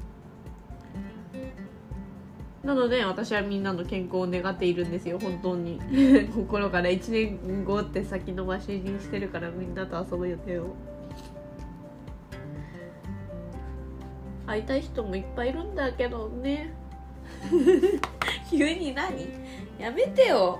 [2.68, 5.80] なので私はみんなの健康を願っているんですよ本当に。
[6.36, 6.90] 心から。
[6.90, 10.74] 1年後って先延ばしにしてるからみんなと遊ぶ予定を。
[14.46, 16.74] 会いたい人もいっぱいいるんだけどね。
[18.50, 19.26] 急に何？
[19.78, 20.58] やめてよ。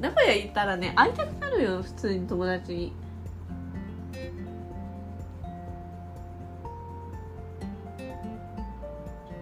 [0.00, 2.92] 名古屋行ったらね会いたくなるよ普通に友達に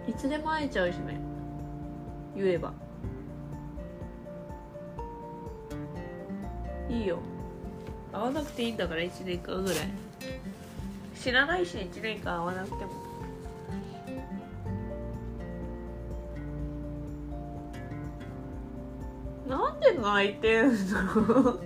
[0.07, 1.19] いつでも会えちゃうしね。
[2.35, 2.71] 言えば。
[6.89, 7.19] いいよ。
[8.13, 9.77] 会わなくていいんだから1年間ぐらい。
[11.15, 12.91] 知らないし1年間会わなくても。
[19.47, 21.59] なんで泣いてんの？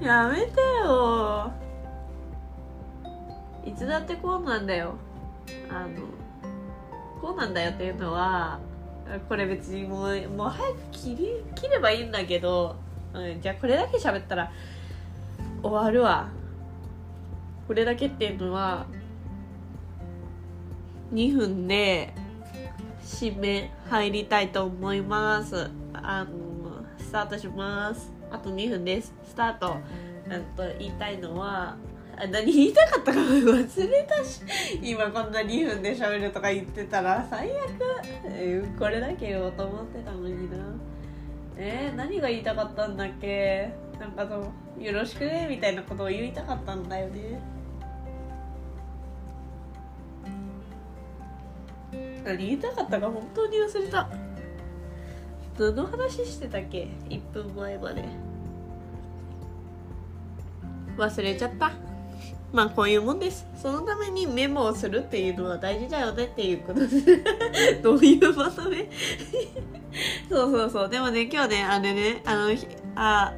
[0.00, 1.52] やめてよ。
[3.64, 4.94] いつだってこうなんだよ。
[5.70, 5.88] あの
[7.20, 8.58] こうなんだよっていうのは
[9.28, 12.76] これ別にもうもう早く切り切ればいいんだけど、
[13.14, 14.52] うん、じゃあこれだけ喋ったら
[15.62, 16.28] 終わるわ。
[17.66, 18.86] これだけっていうのは
[21.12, 22.14] 2分で
[23.02, 25.70] 締め入りたいと思います。
[25.94, 28.12] あのスタートします。
[28.30, 29.14] あと2分です。
[29.24, 29.76] スタート。
[30.56, 31.76] と言いたいのは
[32.26, 34.24] 何言いたかったか忘れた。
[34.24, 34.40] し
[34.82, 40.58] 今こんな2分で喋るとか言ってたら最悪、これだけ言おうと思ってたのにな。
[41.56, 43.72] えー、何が言いたかったんだっけ？
[44.00, 44.52] なんかその
[44.84, 47.40] よろしくねみたいなことを言いたかったんだよね。
[52.24, 54.08] 何言いたかったか本当に忘れた。
[55.56, 58.04] どの話してたっけ？1分前まで。
[60.96, 61.72] 忘れちゃった。
[62.52, 63.46] まあこういうもんです。
[63.60, 66.88] そのためにメモをするっていうのは大事だよねっていうことで。
[66.88, 67.04] す
[67.82, 68.88] どういうまとめ？
[70.30, 70.88] そうそうそう。
[70.88, 72.56] でもね今日ねあれねあの
[72.94, 73.34] あ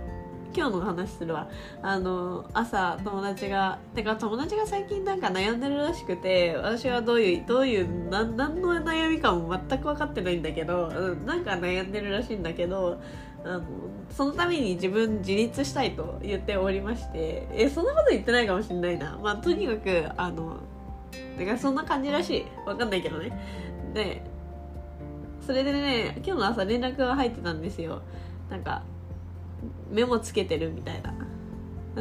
[0.54, 1.48] 今日の話するわ。
[1.82, 13.00] あの朝友達がてか友達が最近なんか悩んでるらしくて私はどういうどういう何何の悩みかも全く分かってないんだけど、うん、なんか悩んでるらしいんだけど
[13.44, 13.62] あの
[14.10, 19.18] そのために自分自立したいと言っておりましてえそんなこと言ってないかもしれないな。
[19.22, 20.58] まあとにかくあの
[21.38, 22.46] だからそんな感じらしい。
[22.66, 23.32] わかんないけどね。
[23.94, 24.22] で
[25.44, 28.02] それでね今日の朝連絡が入ってたんですよ。
[28.50, 28.82] なんか
[29.90, 31.14] メモつけてるみたいな。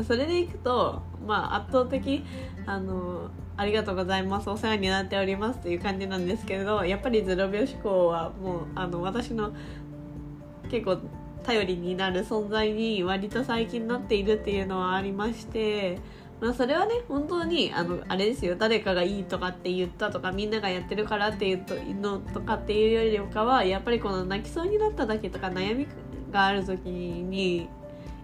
[0.03, 2.23] それでいくとまあ圧倒的
[2.65, 4.49] あのありがとうございます。
[4.49, 9.51] お世話になっておりますっていう感じなんですけれどやっぱり0秒思考はもうあの私の
[10.69, 10.99] 結構
[11.49, 15.97] 頼りになる存在に割と最近なっているっていうのはありまして、
[16.39, 18.55] まあ、それはね本当にあのあれですよ。
[18.55, 21.65] 誰かがいいとかって言ったとかみんながやってるからっていう
[21.99, 25.87] のとかっていうよりかはやっぱりこの泣きそうになっただけとか悩み
[26.31, 27.67] がある時に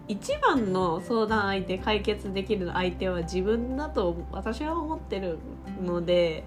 [0.06, 5.38] 一番の相談相手解決できる相手は自分だと私は思ってる
[5.84, 6.44] ので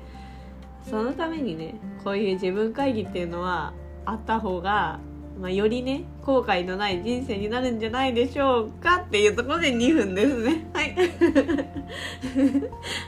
[0.90, 1.76] そのためにね
[2.06, 3.74] こういう自分会議っていうのは
[4.06, 5.02] あった方が
[5.40, 10.66] まあ、よりね後悔のない人生になるんじゃないでしょうかっていうところで2分ですね。
[10.76, 10.96] はい。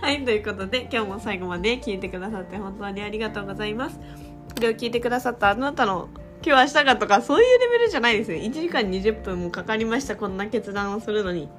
[0.02, 3.99] はいということで今日も最後まで聞いてくださって本当にありがとうございます。
[3.99, 6.08] これを聞いてくださったあなたの
[6.45, 10.16] 今日明日かとかそういうレベルじゃないですよ1時間20分もかかりました。
[10.16, 11.49] こんな決断をするのに、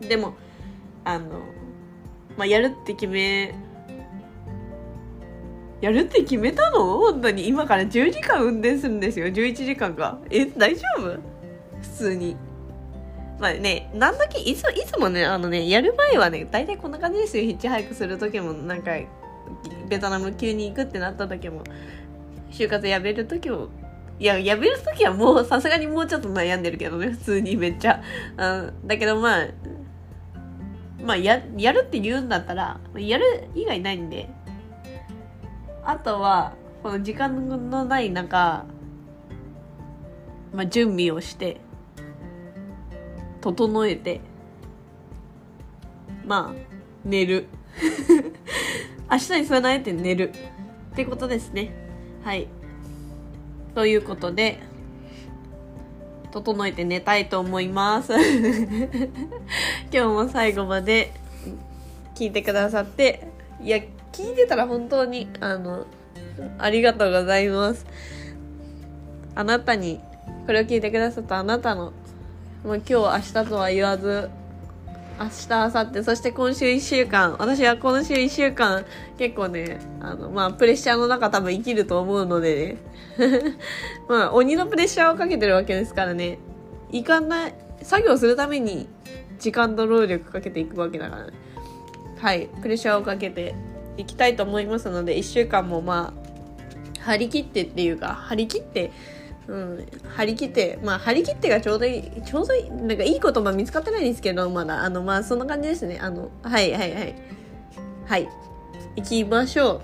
[0.00, 0.34] うん、でも
[1.04, 1.40] あの
[2.36, 3.54] まあやるって決め
[5.82, 6.96] やるって決めたの？
[6.98, 7.48] 本当に。
[7.48, 9.26] 今から10時間運転するんですよ。
[9.26, 10.18] 11時間か。
[10.30, 11.18] え大丈夫？
[11.82, 12.36] 普通に。
[13.40, 17.44] まあねなんだけいついつもねあのねやる前はね大体こんな感じですよ。
[17.44, 18.92] ヒッチハイクする時もなんか
[19.88, 21.64] ベトナム急に行くってなった時も
[22.52, 23.68] 就活やめる時も。
[24.20, 28.00] いややめる時はもうさすがにもうちょっと悩んでるけどね普通にめっちゃ、
[28.36, 28.46] う
[28.84, 29.48] ん、だけどまあ
[31.02, 34.28] まあややるって言うんだったらやる以外ないんで。
[35.84, 38.64] あとはこの時間のない中、
[40.52, 41.60] まあ、準備をして
[43.40, 44.20] 整えて
[46.24, 46.72] まあ
[47.04, 47.46] 寝る。
[49.10, 50.32] 明日に備えて寝る。
[50.92, 51.72] ってことですね。
[52.22, 52.48] はい。
[53.74, 54.60] ということで
[56.30, 58.12] 整えて寝たいと思います。
[59.90, 61.12] 今日も最後まで
[62.14, 63.26] 聞いてくださって
[63.62, 63.80] いや
[64.12, 65.86] 聞いてたら本当に、あの、
[66.58, 67.86] ありがとうございます。
[69.34, 70.00] あなたに、
[70.46, 71.92] これを聞いてくださったあなたの、
[72.64, 74.28] もう今日、明日とは言わず、
[75.18, 78.84] 明日、明後日、そして今週1週間、私は今週1週間、
[79.18, 82.78] 結構ね、あの、まあ、プレッシャーの中多分生きると思うので
[83.18, 83.56] ね。
[84.08, 86.38] まあ、鬼のプレッシャーをかけてるわけですからね。
[86.90, 88.88] いかない、作業するために
[89.38, 91.32] 時間と労力かけていくわけだからね。
[92.18, 93.54] はい、プレッシャーをかけて
[93.96, 98.90] いきたいと思いますので1週間もまあ張り切ってっていうか張り切って
[99.48, 99.86] うん、
[100.16, 105.98] 張り切ってまあ張り切ってがちょうどいいちょうどいいなんかいい言葉見つかってないんですけどまだあのまあそんな感じですね。
[106.00, 107.14] あのはいはいはい。
[108.06, 108.28] はい。
[108.96, 109.82] 行きましょ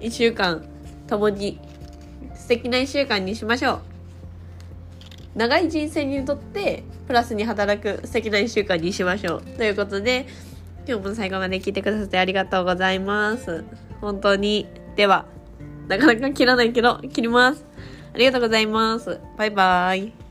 [0.00, 0.04] う。
[0.04, 0.64] 1週間
[1.08, 1.60] 共に
[2.34, 3.80] 素敵な1週間にしましょう。
[5.34, 9.42] 長い人生にとってプラスに働く素敵な1週間にしましょう。
[9.42, 10.26] ということで
[10.88, 13.64] 今日も最後まで聞いてくださってありがとうございます。
[14.00, 14.66] 本当に。
[14.94, 15.26] では、
[15.88, 17.64] なかなか切らないけど、切ります。
[18.14, 19.20] ありがとうございます。
[19.36, 20.25] バイバーイ。